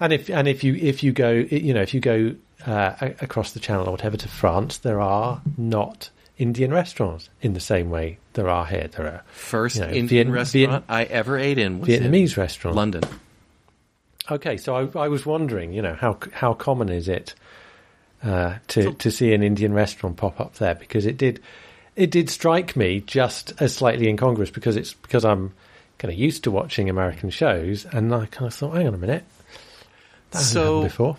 [0.00, 2.34] and if and if you if you go you know if you go
[2.66, 7.60] uh, across the channel or whatever to France, there are not Indian restaurants in the
[7.60, 8.88] same way there are here.
[8.88, 12.36] There are First You know, Indian Viet- restaurant I ever ate in was in Vietnamese
[12.36, 12.76] restaurants.
[12.76, 13.02] London.
[14.30, 17.34] Okay, so I, I was wondering, you know, how how common is it
[18.22, 20.74] uh, to to see an Indian restaurant pop up there?
[20.74, 21.40] Because it did
[21.94, 25.52] it did strike me just as slightly incongruous because it's because I'm
[25.98, 28.98] kind of used to watching American shows, and I kind of thought, hang on a
[28.98, 29.24] minute,
[30.32, 31.16] that So- happened before.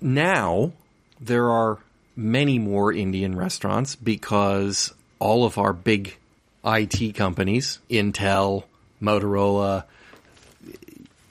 [0.00, 0.72] now
[1.20, 1.78] there are
[2.16, 6.16] many more Indian restaurants because all of our big
[6.64, 8.64] IT companies, Intel,
[9.02, 9.84] Motorola,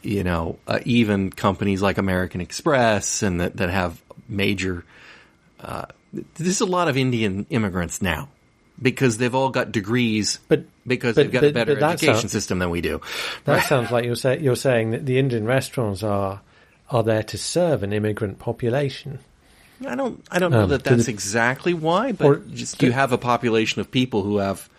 [0.01, 4.85] you know, uh, even companies like American Express and that, that have major,
[5.61, 5.85] uh,
[6.35, 8.29] there's a lot of Indian immigrants now
[8.81, 12.59] because they've all got degrees But- because but- they've got a better education sounds- system
[12.59, 13.01] than we do.
[13.45, 16.41] That sounds like you're say, you're saying that the Indian restaurants are
[16.91, 19.17] are there to serve an immigrant population.
[19.87, 20.23] I don't.
[20.31, 23.17] I don't know Um, that to the- that's exactly why, but just you have a
[23.17, 24.69] population of people who have,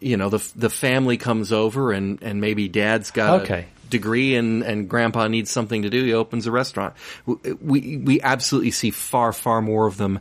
[0.00, 3.66] you know, the the family comes over and and maybe dad's got Okay.
[3.66, 6.04] a degree and and grandpa needs something to do.
[6.04, 6.94] He opens a restaurant.
[7.26, 10.20] We we absolutely see far far more of them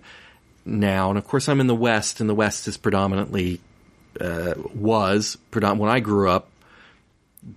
[0.67, 3.61] now, and of course I'm in the West, and the West is predominantly
[4.19, 6.49] uh, was predom- when I grew up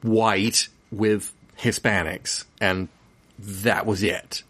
[0.02, 2.88] white with Hispanics and
[3.38, 4.42] that was it.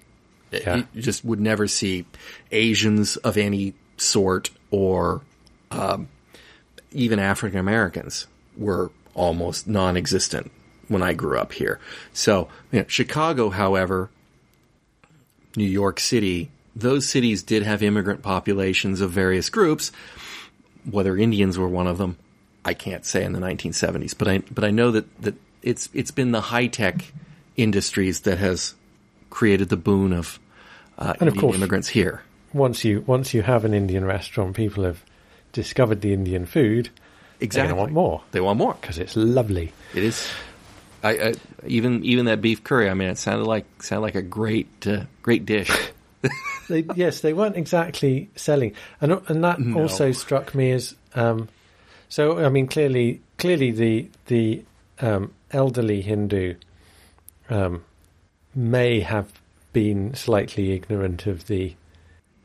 [0.50, 0.82] Yeah.
[0.94, 2.06] You just would never see
[2.50, 5.20] Asians of any sort or
[5.70, 6.08] um,
[6.92, 10.50] even African Americans were almost non-existent
[10.88, 11.78] when I grew up here.
[12.12, 14.10] So, you know, Chicago, however,
[15.56, 19.92] New York City, those cities did have immigrant populations of various groups.
[20.90, 22.16] Whether Indians were one of them,
[22.64, 26.10] I can't say in the 1970s, but I but I know that that it's it's
[26.10, 27.12] been the high tech
[27.56, 28.74] industries that has
[29.28, 30.38] created the boon of
[30.98, 32.22] uh, And of course- immigrants here.
[32.52, 35.04] Once you once you have an Indian restaurant, people have
[35.52, 36.88] discovered the Indian food.
[37.40, 38.76] Exactly, to want more They want more.
[38.80, 39.72] because it's lovely.
[39.94, 40.28] It is.
[41.02, 41.34] I, I
[41.66, 42.90] even even that beef curry.
[42.90, 45.70] I mean, it sounded like sounded like a great uh, great dish.
[46.68, 49.80] They, yes, they weren't exactly selling, and and that No.
[49.82, 51.48] also struck me as um,
[52.08, 52.38] so.
[52.44, 54.62] I mean, clearly, clearly the the
[55.00, 56.54] um, elderly Hindu
[57.48, 57.82] um,
[58.54, 59.32] may have
[59.72, 61.74] been slightly ignorant of the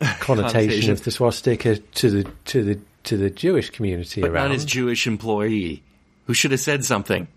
[0.20, 4.46] connotation of the swastika to the to the to the Jewish community but around.
[4.48, 5.82] not his Jewish employee
[6.26, 7.28] who should have said something.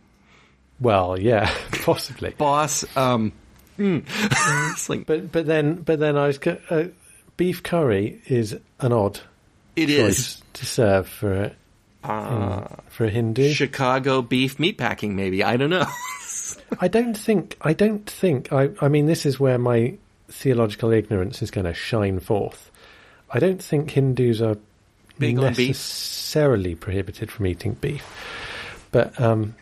[0.79, 2.31] well, yeah, possibly.
[2.31, 3.31] Boss, um,
[4.03, 4.89] mm.
[4.89, 6.87] like But but then but then I was uh,
[7.37, 9.21] beef curry is an odd
[9.75, 11.33] it is to serve for
[12.03, 13.51] a, uh, for a Hindu.
[13.53, 15.11] Chicago beef meatpacking.
[15.11, 15.87] Maybe I don't know.
[16.79, 17.57] I don't think.
[17.61, 18.51] I don't think.
[18.51, 18.71] I.
[18.81, 19.95] I mean, this is where my
[20.27, 22.71] theological ignorance is going to shine forth.
[23.31, 24.57] I don't think Hindus are
[25.17, 28.05] Big necessarily prohibited from eating beef,
[28.91, 29.55] but um,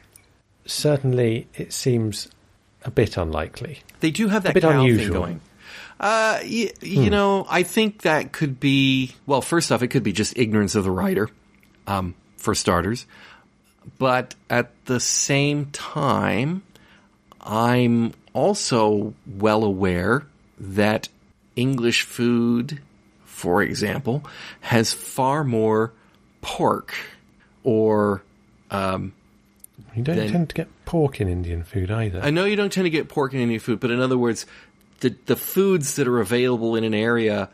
[0.66, 2.30] certainly it seems
[2.88, 3.80] a bit unlikely.
[4.00, 5.14] They do have that bit cow thing unusual.
[5.20, 5.42] going.
[6.00, 9.42] Uh, y- you know, I think that could be well.
[9.42, 11.30] First off, it could be just ignorance of the writer,
[11.86, 13.06] um, for starters.
[14.00, 16.64] But at the same time,
[17.42, 20.26] I'm also well aware
[20.60, 21.10] that
[21.56, 22.80] English food,
[23.26, 24.24] for example,
[24.62, 25.94] has far more
[26.42, 26.94] pork
[27.64, 28.22] or
[28.72, 29.14] um,
[29.98, 32.22] You don't Then- tend to get pork in Indian food either.
[32.22, 34.46] I know you don't tend to get pork in any food, but in other words,
[35.00, 37.50] the the foods that are available in an area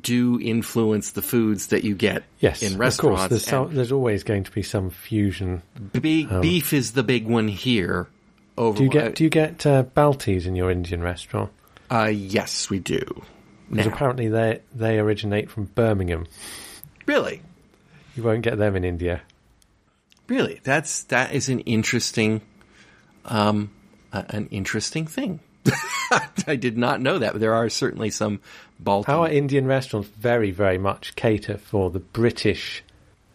[0.00, 3.20] do influence the foods that you get yes, in of restaurants.
[3.20, 3.28] course.
[3.28, 5.60] There's, some, there's always going to be some fusion.
[5.92, 8.08] be- beef is the big one here.
[8.56, 11.50] Over Do you get do you get uh, baltis in your Indian restaurant?
[11.90, 13.00] uh, yes, we do.
[13.70, 16.26] Because Now, apparently they they originate from Birmingham.
[17.06, 17.42] really,
[18.16, 19.22] You won't get them in India.
[20.28, 22.40] Really, that's that is an interesting,
[23.24, 23.70] um,
[24.12, 25.40] uh, an interesting thing.
[26.46, 27.38] I did not know that.
[27.38, 28.40] There are certainly some
[28.80, 29.08] Baltic.
[29.08, 32.82] Our Indian restaurants very, very much cater for the British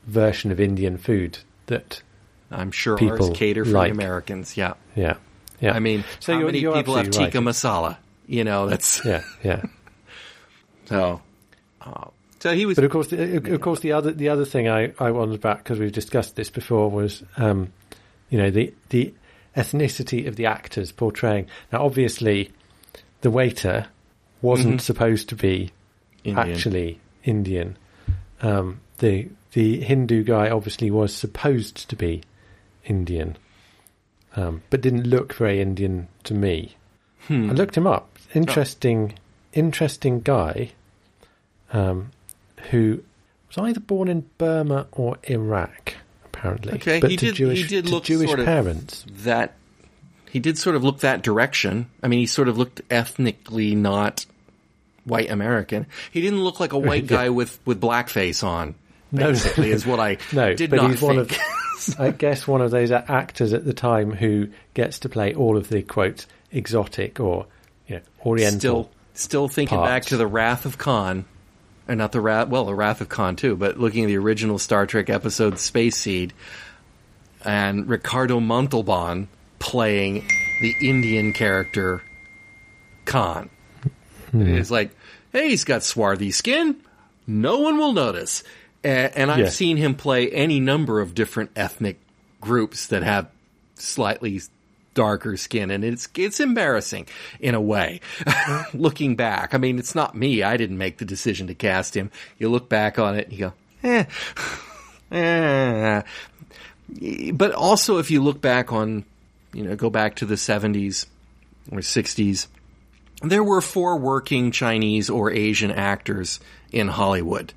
[0.05, 1.39] version of Indian food.
[1.67, 2.01] That
[2.51, 3.93] I'm sure people ours cater for like.
[3.93, 4.57] the Americans.
[4.57, 4.73] Yeah.
[4.95, 5.15] yeah,
[5.61, 5.73] yeah.
[5.73, 7.47] I mean, So how you're- many you're people have tikka right.
[7.47, 7.97] masala?
[8.27, 9.63] You know, that's yeah, yeah.
[10.85, 11.21] so.
[11.81, 12.07] Uh,
[12.39, 12.75] so he was.
[12.75, 15.59] But of course, the, of course, the other the other thing I I wondered about
[15.59, 17.71] because we've discussed this before was, um,
[18.29, 19.13] you know, the the
[19.55, 21.47] ethnicity of the actors portraying.
[21.71, 22.51] Now, obviously,
[23.21, 23.87] the waiter
[24.41, 24.81] wasn't Mhm.
[24.81, 25.71] supposed to be
[26.23, 26.49] Indian.
[26.51, 27.75] actually Indian.
[28.41, 32.21] Um, the the Hindu guy obviously was supposed to be
[32.85, 33.35] Indian,
[34.35, 36.75] um, but didn't look very Indian to me.
[37.27, 37.49] Hmm.
[37.49, 38.07] I looked him up.
[38.35, 39.13] Interesting,
[39.53, 40.71] interesting guy,
[41.73, 42.11] um,
[42.71, 43.03] who
[43.49, 45.93] was either born in Burma or Iraq,
[46.25, 46.73] apparently.
[46.73, 49.05] Okay, but he to did- he Jewish, did to Jewish sort of- parents.
[49.23, 49.53] that
[50.29, 51.87] he did sort of look that direction.
[52.03, 54.25] I mean, he sort of looked ethnically not
[55.05, 55.85] white American.
[56.11, 57.17] He didn't look like a white Yeah.
[57.17, 58.75] guy with with blackface on.
[59.11, 59.27] No.
[59.31, 61.09] Basically, is what I No, did but not he's think.
[61.09, 61.31] one of,
[61.99, 65.69] I guess, one of those actors at the time who gets to play all of
[65.69, 67.45] the quote exotic or
[67.87, 68.59] you know oriental.
[68.59, 71.23] still still thinking back to the Wrath of Khan,
[71.87, 72.47] and not the Wrath.
[72.49, 75.97] Well, the Wrath of Khan too, but looking at the original Star Trek episode Space
[75.97, 76.33] Seed,
[77.43, 79.27] and Ricardo Montalban
[79.59, 80.27] playing
[80.61, 82.01] the Indian character
[83.05, 83.49] Khan.
[84.31, 84.55] Hmm.
[84.55, 84.91] It's like,
[85.31, 86.75] hey, he's got swarthy skin.
[87.25, 88.43] No one will notice.
[88.83, 89.49] And, and I've Yeah.
[89.49, 91.99] seen him play any number of different ethnic
[92.41, 93.27] groups that have
[93.75, 94.41] slightly
[94.97, 97.07] darker skin, and it's it's embarrassing
[97.39, 98.01] in a way.
[98.73, 100.41] Looking back, I mean, it's not me.
[100.41, 102.09] I didn't make the decision to cast him.
[102.39, 104.05] You look back on it, and you go, eh,
[105.15, 106.01] eh.
[107.31, 109.05] But also, if you look back on,
[109.53, 111.05] you know, go back to the seventies
[111.71, 112.47] or sixties,
[113.21, 116.39] there were four working Chinese or Asian actors
[116.71, 117.53] in Hollywood.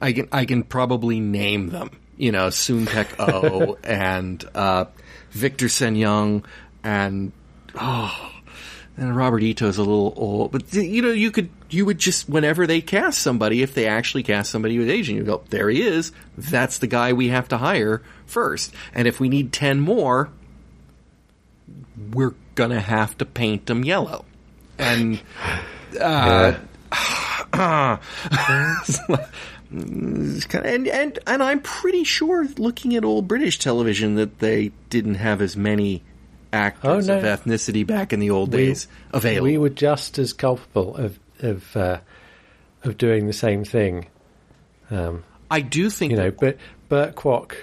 [0.00, 1.90] I can I can probably name them.
[2.16, 4.84] You know, Soon Pek O and uh,
[5.34, 6.44] Victor Sen Young
[6.84, 7.32] and
[7.74, 8.30] oh,
[8.96, 12.66] and Robert Ito's a little old, but you know, you could, you would just, whenever
[12.66, 16.12] they cast somebody, if they actually cast somebody who's Asian, you go, there he is.
[16.38, 18.72] That's the guy we have to hire first.
[18.92, 20.30] And if we need 10 more,
[22.12, 24.24] we're gonna have to paint them yellow.
[24.78, 25.20] And,
[26.00, 26.54] uh,
[29.72, 35.42] and, and, and I'm pretty sure looking at old British television that they didn't have
[35.42, 36.04] as many
[36.54, 37.18] actors Oh, no.
[37.18, 39.46] of ethnicity back in the old We- days available.
[39.48, 41.98] We were just as culpable of of uh,
[42.84, 44.06] of doing the same thing.
[44.90, 46.56] Um, I do think you know, but
[46.88, 47.54] Burt Kwok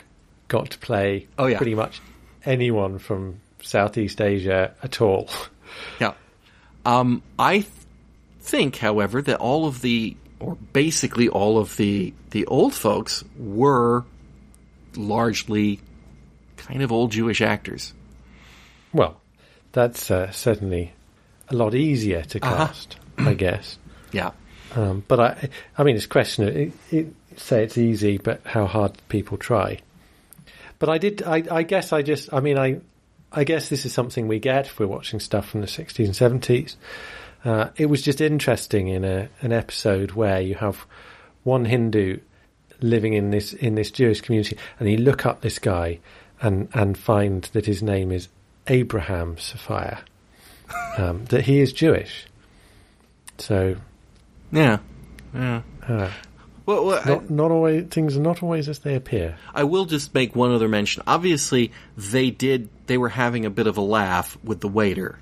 [0.47, 1.57] got to play Oh, yeah.
[1.57, 2.01] pretty much
[2.45, 5.29] anyone from Southeast Asia at all.
[6.01, 6.13] Yeah.
[6.85, 7.67] Um, I th-
[8.41, 14.03] think, however, that all of the, or basically all of the, the old folks were
[14.97, 15.79] largely
[16.57, 17.93] kind of old Jewish actors.
[18.93, 19.19] Well,
[19.71, 20.93] that's uh, certainly
[21.49, 22.67] a lot easier to Uh-huh.
[22.67, 23.77] cast, I guess.
[24.13, 24.31] Yeah.
[24.75, 26.45] Um, but I, I mean, it's a question.
[26.47, 29.79] Of, it, it, say it's easy, but how hard people try.
[30.79, 31.23] But I did.
[31.23, 32.33] I, I guess I just.
[32.33, 32.81] I mean, I.
[33.31, 36.41] I guess this is something we get if we're watching stuff from the 60s and
[36.41, 36.75] 70s.
[37.45, 40.85] Uh, it was just interesting in a, an episode where you have
[41.43, 42.17] one Hindu
[42.81, 45.99] living in this in this Jewish community, and you look up this guy
[46.41, 48.27] and and find that his name is
[48.67, 49.99] Abraham Sofaer,
[50.97, 52.25] um, that he is Jewish.
[53.37, 53.75] So
[54.51, 54.79] Yeah.
[55.33, 55.61] Yeah.
[55.87, 56.09] uh,
[56.65, 59.35] Well, well I- not not always things are not always as they appear.
[59.53, 61.01] I will just make one other mention.
[61.07, 62.69] Obviously, they did.
[62.87, 65.17] They were having a bit of a laugh with the waiter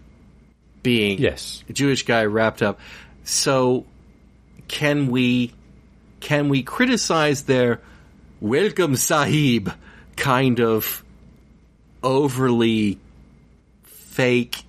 [0.84, 1.64] being Yes.
[1.70, 2.80] a Jewish guy wrapped up.
[3.24, 3.86] So,
[4.68, 5.54] can we
[6.20, 7.80] can we criticize their
[8.42, 9.72] "Welcome, Sahib"
[10.18, 11.04] kind of
[12.04, 12.98] overly
[14.20, 14.64] fake?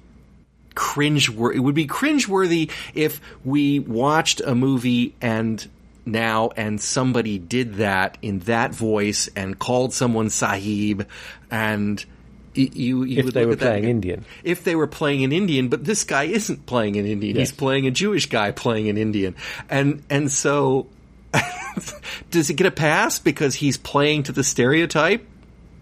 [0.72, 5.68] cringe it would be cringeworthy if we watched a movie and
[6.06, 11.06] now and somebody did that in that voice and called someone sahib
[11.50, 12.06] and
[12.54, 14.24] you, you If would they were at that playing Indian.
[14.42, 17.36] if they were playing an Indian, but this guy isn't playing an Indian.
[17.36, 19.36] He's playing a Jewish guy playing an Indian.
[19.68, 20.88] And, and so,
[22.30, 25.26] does he get a pass because he's playing to the stereotype?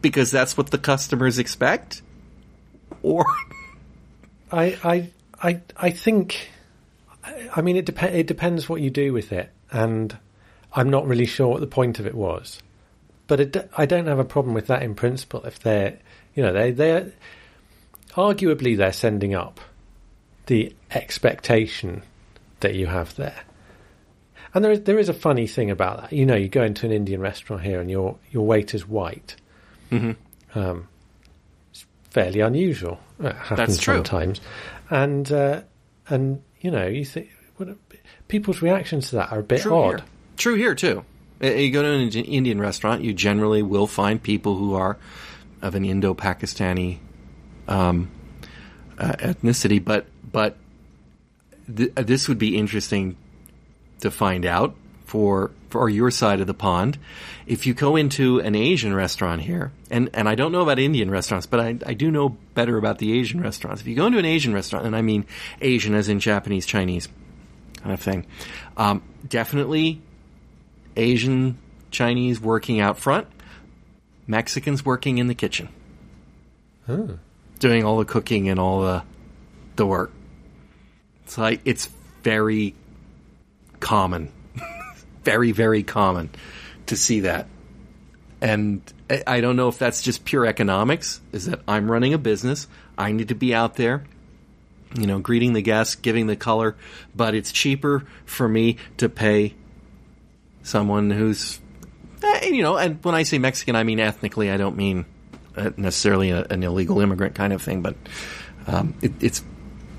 [0.03, 2.03] Because that's what the customers expect?
[3.03, 3.25] Or,
[4.53, 5.11] I I
[5.43, 6.51] I I think.
[7.55, 10.17] I mean, it dep- It depends what you do with it, and
[10.73, 12.63] I'm not really sure what the point of it was.
[13.27, 15.45] But it, I don't have a problem with that in principle.
[15.45, 15.99] If they're,
[16.35, 17.13] you know, they they're
[18.13, 19.61] arguably they're sending up
[20.47, 22.03] the expectation
[22.61, 23.43] that you have there.
[24.55, 26.13] And there is there is a funny thing about that.
[26.13, 29.37] You know, you go into an Indian restaurant here, and your your waiter's white.
[30.55, 30.89] Um,
[31.71, 32.99] it's fairly unusual.
[33.21, 33.97] It happens true.
[33.97, 34.41] sometimes,
[34.91, 35.63] and uh,
[36.09, 37.69] and you know, you think what,
[38.29, 40.01] people's reactions to that are a bit True odd.
[40.01, 40.09] here.
[40.37, 41.05] True here too.
[41.41, 44.97] You go to an Indian restaurant, you generally will find people who are
[45.63, 46.99] of an Indo-Pakistani
[47.69, 48.11] um,
[48.99, 50.57] uh, ethnicity, but but
[51.75, 53.17] th- uh, this would be interesting
[54.01, 56.99] to find out for for your side of the pond.
[57.49, 61.11] If you go into an Asian restaurant here, and, and I don't know about Indian
[61.11, 63.81] restaurants, but I, I do know better about the Asian restaurants.
[63.81, 65.25] If you go into an Asian restaurant, and I mean
[65.63, 67.09] Asian as in Japanese, Chinese
[67.79, 68.27] kind of thing,
[68.77, 70.03] um, definitely
[70.95, 71.57] Asian,
[71.91, 73.27] Chinese working out front,
[74.27, 75.71] Mexicans working in the kitchen,
[77.61, 79.03] doing all the cooking and all the
[79.77, 80.13] the work.
[81.25, 81.89] It's like it's
[82.23, 82.75] very
[83.81, 84.31] common,
[85.25, 86.29] very very common
[86.89, 87.47] to see that.
[88.41, 88.83] And
[89.27, 91.21] I- don't know if that's just pure economics.
[91.33, 94.05] Is that I'm running a business, I need to be out there,
[94.95, 96.77] you know, greeting the guests, giving the color,
[97.17, 99.55] but it's cheaper for me to pay
[100.63, 101.61] someone who's,
[102.23, 104.51] eh, you know, and when I say Mexican, I mean ethnically.
[104.51, 105.07] I don't mean
[105.57, 107.97] uh, necessarily a, an illegal immigrant kind of thing, but
[108.67, 109.43] um, it, it's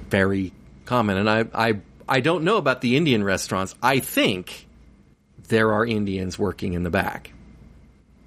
[0.10, 0.53] very
[0.86, 1.18] common.
[1.18, 3.76] And I, I, I don't know about the Indian restaurants.
[3.82, 4.68] I think
[5.49, 7.31] there are Indians working in the back,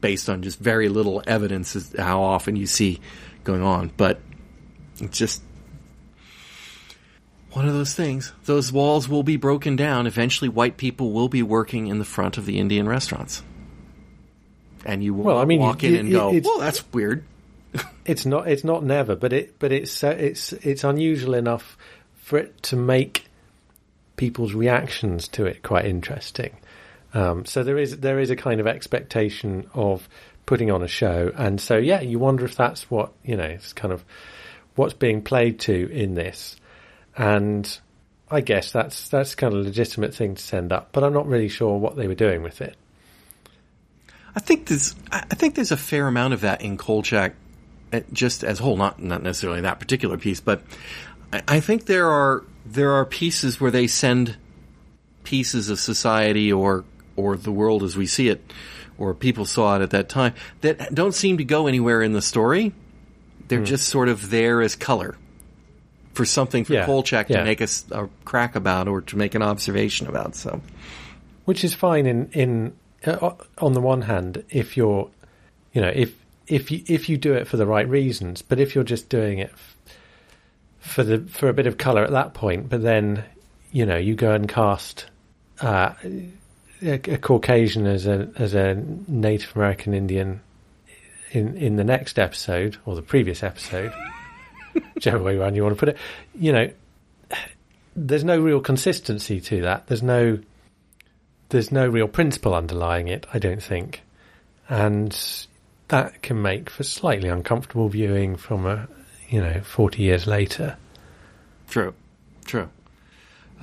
[0.00, 3.00] based on just very little evidence as how often you see
[3.44, 3.90] going on.
[3.96, 4.20] But
[5.00, 5.42] it's just
[7.52, 8.32] one of those things.
[8.44, 10.06] Those walls will be broken down.
[10.06, 13.42] Eventually, white people will be working in the front of the Indian restaurants.
[14.84, 17.24] And you will Well, I mean, walk in and go, well, that's weird.
[18.04, 18.48] It's not.
[18.48, 19.60] It's not never, but it.
[19.60, 20.02] But it's.
[20.02, 20.52] Uh, it's.
[20.52, 21.78] It's unusual enough
[22.16, 23.26] for it to make
[24.16, 26.56] people's reactions to it quite interesting.
[27.14, 27.98] Um, so there is.
[27.98, 30.08] There is a kind of expectation of
[30.46, 33.44] putting on a show, and so yeah, you wonder if that's what you know.
[33.44, 34.04] It's kind of
[34.74, 36.56] what's being played to in this.
[37.16, 37.78] and
[38.30, 40.88] I guess that's that's kind of a legitimate thing to send up.
[40.92, 42.76] But I'm not really sure what they were doing with it.
[44.34, 47.34] I think there's I think there's a fair amount of that in Kolchak,
[47.92, 48.76] uh, just as a whole.
[48.78, 50.62] Not not necessarily that particular piece, but
[51.32, 54.36] I, I think there are there are pieces where they send
[55.24, 56.84] pieces of society or
[57.16, 58.42] or the world as we see it,
[58.98, 62.22] or people saw it at that time that don't seem to go anywhere in the
[62.22, 62.72] story.
[63.48, 63.64] They're Hmm.
[63.64, 65.16] just sort of there as color
[66.14, 67.38] for something for Yeah, Kolchak yeah.
[67.38, 70.34] to make a, crack about or to make an observation about.
[70.36, 70.60] So
[71.44, 72.72] which is fine in in
[73.06, 75.10] uh, on the one hand if you're
[75.72, 76.14] you know if
[76.46, 79.38] if you if you do it for the right reasons but if you're just doing
[79.38, 79.76] it f-
[80.78, 83.24] for the for a bit of color at that point but then
[83.72, 85.06] you know you go and cast
[85.60, 85.92] uh,
[86.82, 88.74] a, a Caucasian as a as a
[89.08, 90.40] Native American Indian
[91.30, 93.92] in in the next episode or the previous episode
[94.94, 95.96] whichever way around you want to put it
[96.34, 96.70] you know
[97.96, 100.38] there's no real consistency to that there's no
[101.52, 104.02] there's no real principle underlying it, I don't think.
[104.70, 105.16] And
[105.88, 108.88] that can make for slightly uncomfortable viewing from a,
[109.28, 110.76] you know, 40 years later.
[111.68, 111.92] True,
[112.46, 112.70] true.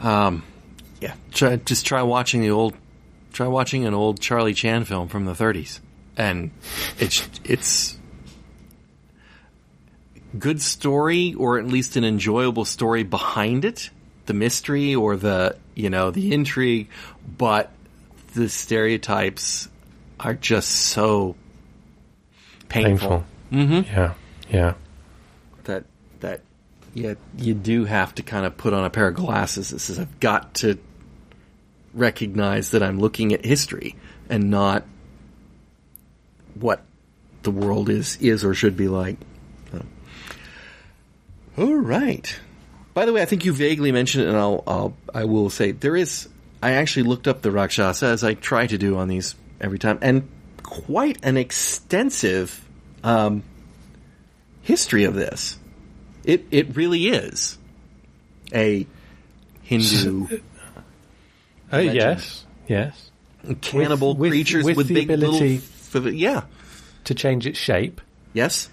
[0.01, 0.43] Um,
[1.01, 2.75] yeah, try, just try watching the old,
[3.33, 5.79] try watching an old Charlie Chan film from the 30s,
[6.17, 6.51] and
[6.99, 7.97] it's it's
[10.37, 13.89] good story, or at least an enjoyable story behind it,
[14.25, 16.89] the mystery or the you know the intrigue,
[17.37, 17.71] but
[18.35, 19.69] the stereotypes
[20.19, 21.35] are just so
[22.67, 23.77] painful, Painful.
[23.81, 23.95] Mm-hmm.
[23.95, 24.13] Yeah.
[24.49, 24.73] Yeah.
[25.63, 25.85] that
[26.19, 26.41] that
[26.93, 29.99] yeah you do have to kind of put on a pair of glasses that says
[29.99, 30.77] I've got to
[31.93, 33.95] recognize that I'm looking at history
[34.29, 34.85] and not
[36.55, 36.83] what
[37.43, 39.17] the world is is or should be like.
[39.71, 39.85] So.
[41.57, 42.39] All right.
[42.93, 45.71] By the way, I think you vaguely mentioned it, and I'll, I'll I will say
[45.71, 46.27] there is.
[46.61, 49.99] I actually looked up the Rakshasa as I try to do on these every time,
[50.01, 50.27] and
[50.63, 52.67] quite an extensive
[53.03, 53.43] um,
[54.61, 55.57] history of this.
[56.25, 57.57] It it really is
[58.53, 58.85] a
[59.63, 60.39] Hindu
[61.71, 61.95] Oh, Legend.
[61.95, 62.45] yes.
[62.67, 63.11] Yes.
[63.61, 65.61] cannibal with- creatures with with, the big ability-
[65.93, 66.07] little.
[66.09, 66.41] f- Yeah.
[67.05, 68.01] To change its shape.
[68.33, 68.69] Yes.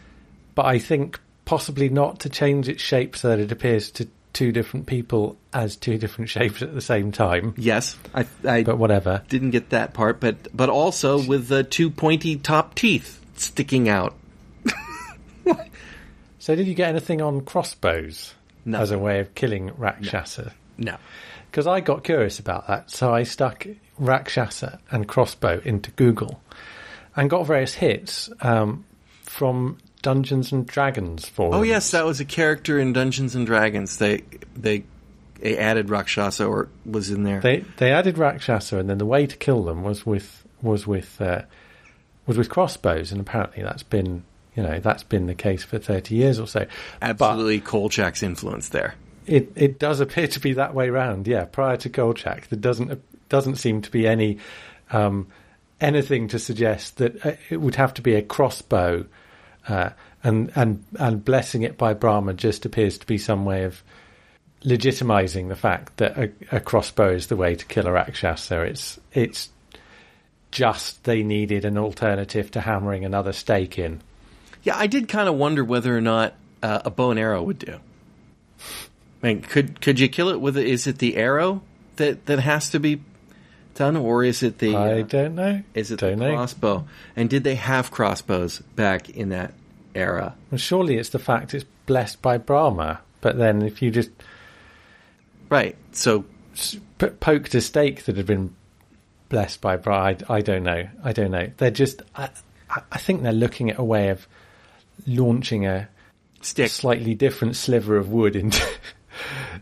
[0.54, 4.52] But I think possibly not to change its shape so that it appears to two
[4.52, 7.54] different people as two different shapes at the same time.
[7.56, 7.96] Yes.
[8.14, 9.22] I I But whatever.
[9.28, 14.14] didn't get that part, but but also with the two pointy top teeth sticking out.
[16.38, 18.78] So did you get anything on crossbows No.
[18.78, 20.52] as a way of killing Rakshasa?
[20.78, 20.96] No.
[21.56, 22.90] Because I got curious about that.
[22.90, 23.66] So I stuck
[23.96, 26.42] Rakshasa and crossbow into Google
[27.16, 28.84] and got various hits um,
[29.22, 31.56] from Dungeons and Dragons forums.
[31.56, 33.96] Oh yes, that was a character in Dungeons and Dragons.
[33.96, 34.22] They
[34.54, 34.84] they,
[35.40, 37.40] they added Rakshasa or was in there.
[37.40, 41.18] they they added Rakshasa, and then the way to kill them was with was with
[41.22, 41.40] uh,
[42.26, 44.24] was with crossbows, and apparently that's been
[44.54, 46.66] you know that's been the case for thirty years or so.
[47.00, 48.94] Absolutely, Kolchak's influence there.
[49.26, 51.26] It it does appear to be that way round.
[51.26, 54.38] Yeah, prior to Kolchak, there doesn't doesn't seem to be any
[54.90, 55.28] um,
[55.80, 59.06] anything to suggest that uh, it would have to be a crossbow,
[59.68, 59.90] uh,
[60.22, 63.82] and and and blessing it by Brahma just appears to be some way of
[64.64, 68.62] legitimizing the fact that a, a crossbow is the way to kill a rakshasa.
[68.62, 69.48] It's it's
[70.50, 74.00] just they needed an alternative to hammering another stake in.
[74.62, 77.58] Yeah, I did kind of wonder whether or not uh, a bow and arrow would
[77.58, 77.78] do.
[79.26, 80.56] I mean, could could you kill it with?
[80.56, 81.62] Is it the arrow
[81.96, 83.02] that that has to be
[83.74, 84.76] done, or is it the?
[84.76, 85.62] I uh, don't know.
[85.74, 86.34] is it don't the know.
[86.34, 86.86] crossbow?
[87.16, 89.52] And did they have crossbows back in that
[89.96, 90.36] era?
[90.52, 93.00] Well, surely it's the fact it's blessed by Brahma.
[93.20, 94.10] But then if you just
[95.48, 95.76] Right.
[95.90, 96.24] So
[96.98, 98.54] p- poked a stake that had been
[99.28, 100.88] blessed by Brahma, I, I don't know.
[101.02, 101.50] I don't know.
[101.56, 102.02] They're just.
[102.14, 102.30] I,
[102.70, 104.28] I I think they're looking at a way of
[105.04, 105.88] launching a
[106.42, 106.70] stick.
[106.70, 108.64] slightly different sliver of wood into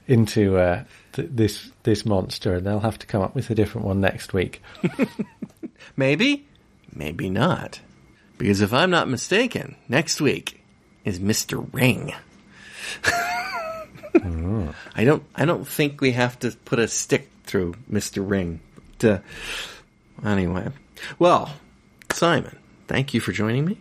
[0.07, 3.87] into uh, th- this this monster, and they'll have to come up with a different
[3.87, 4.63] one next week.
[5.97, 6.47] Maybe,
[6.93, 7.81] maybe not.
[8.39, 10.61] Because if I'm not mistaken, next week
[11.05, 11.69] is Mr.
[11.73, 12.15] Ring.
[14.95, 15.25] I don't.
[15.35, 18.29] I don't think we have to put a stick through Mr.
[18.29, 18.61] Ring.
[19.03, 19.19] Uh,
[20.25, 20.69] anyway,
[21.19, 21.51] well,
[22.13, 22.57] Simon,
[22.89, 23.79] thank you for joining me,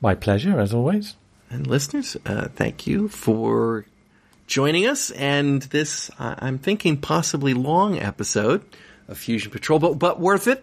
[0.00, 1.16] My pleasure, as always.
[1.50, 3.86] and listeners, uh, thank you for
[4.50, 5.10] joining us.
[5.12, 8.62] And this, I I'm thinking, possibly long episode
[9.08, 10.62] of Fusion Patrol, but but worth it,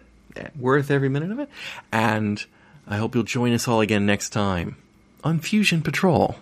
[0.56, 1.48] worth every minute of it.
[1.90, 2.44] And
[2.86, 4.76] I hope you'll join us all again next time
[5.24, 6.36] on Fusion Patrol.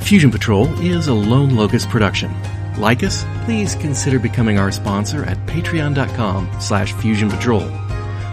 [0.00, 2.34] Fusion Patrol is a Lone Locust production.
[2.78, 7.68] Like us, please consider becoming our sponsor at patreon.com slash Fusion Patrol.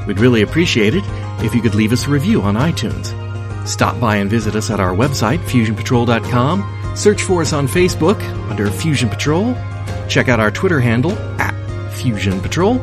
[0.08, 1.04] We'd really appreciate it
[1.44, 3.14] if you could leave us a review on iTunes.
[3.68, 6.85] Stop by and visit us at our website, fusionpatrol.com.
[6.96, 8.20] Search for us on Facebook
[8.50, 9.54] under Fusion Patrol.
[10.08, 11.54] Check out our Twitter handle at
[11.94, 12.80] Fusion Patrol.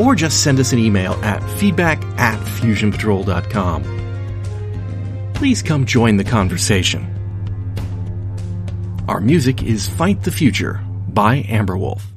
[0.00, 5.32] Or just send us an email at feedback at fusionpatrol.com.
[5.34, 7.10] Please come join the conversation.
[9.08, 12.13] Our music is Fight the Future by Amberwolf.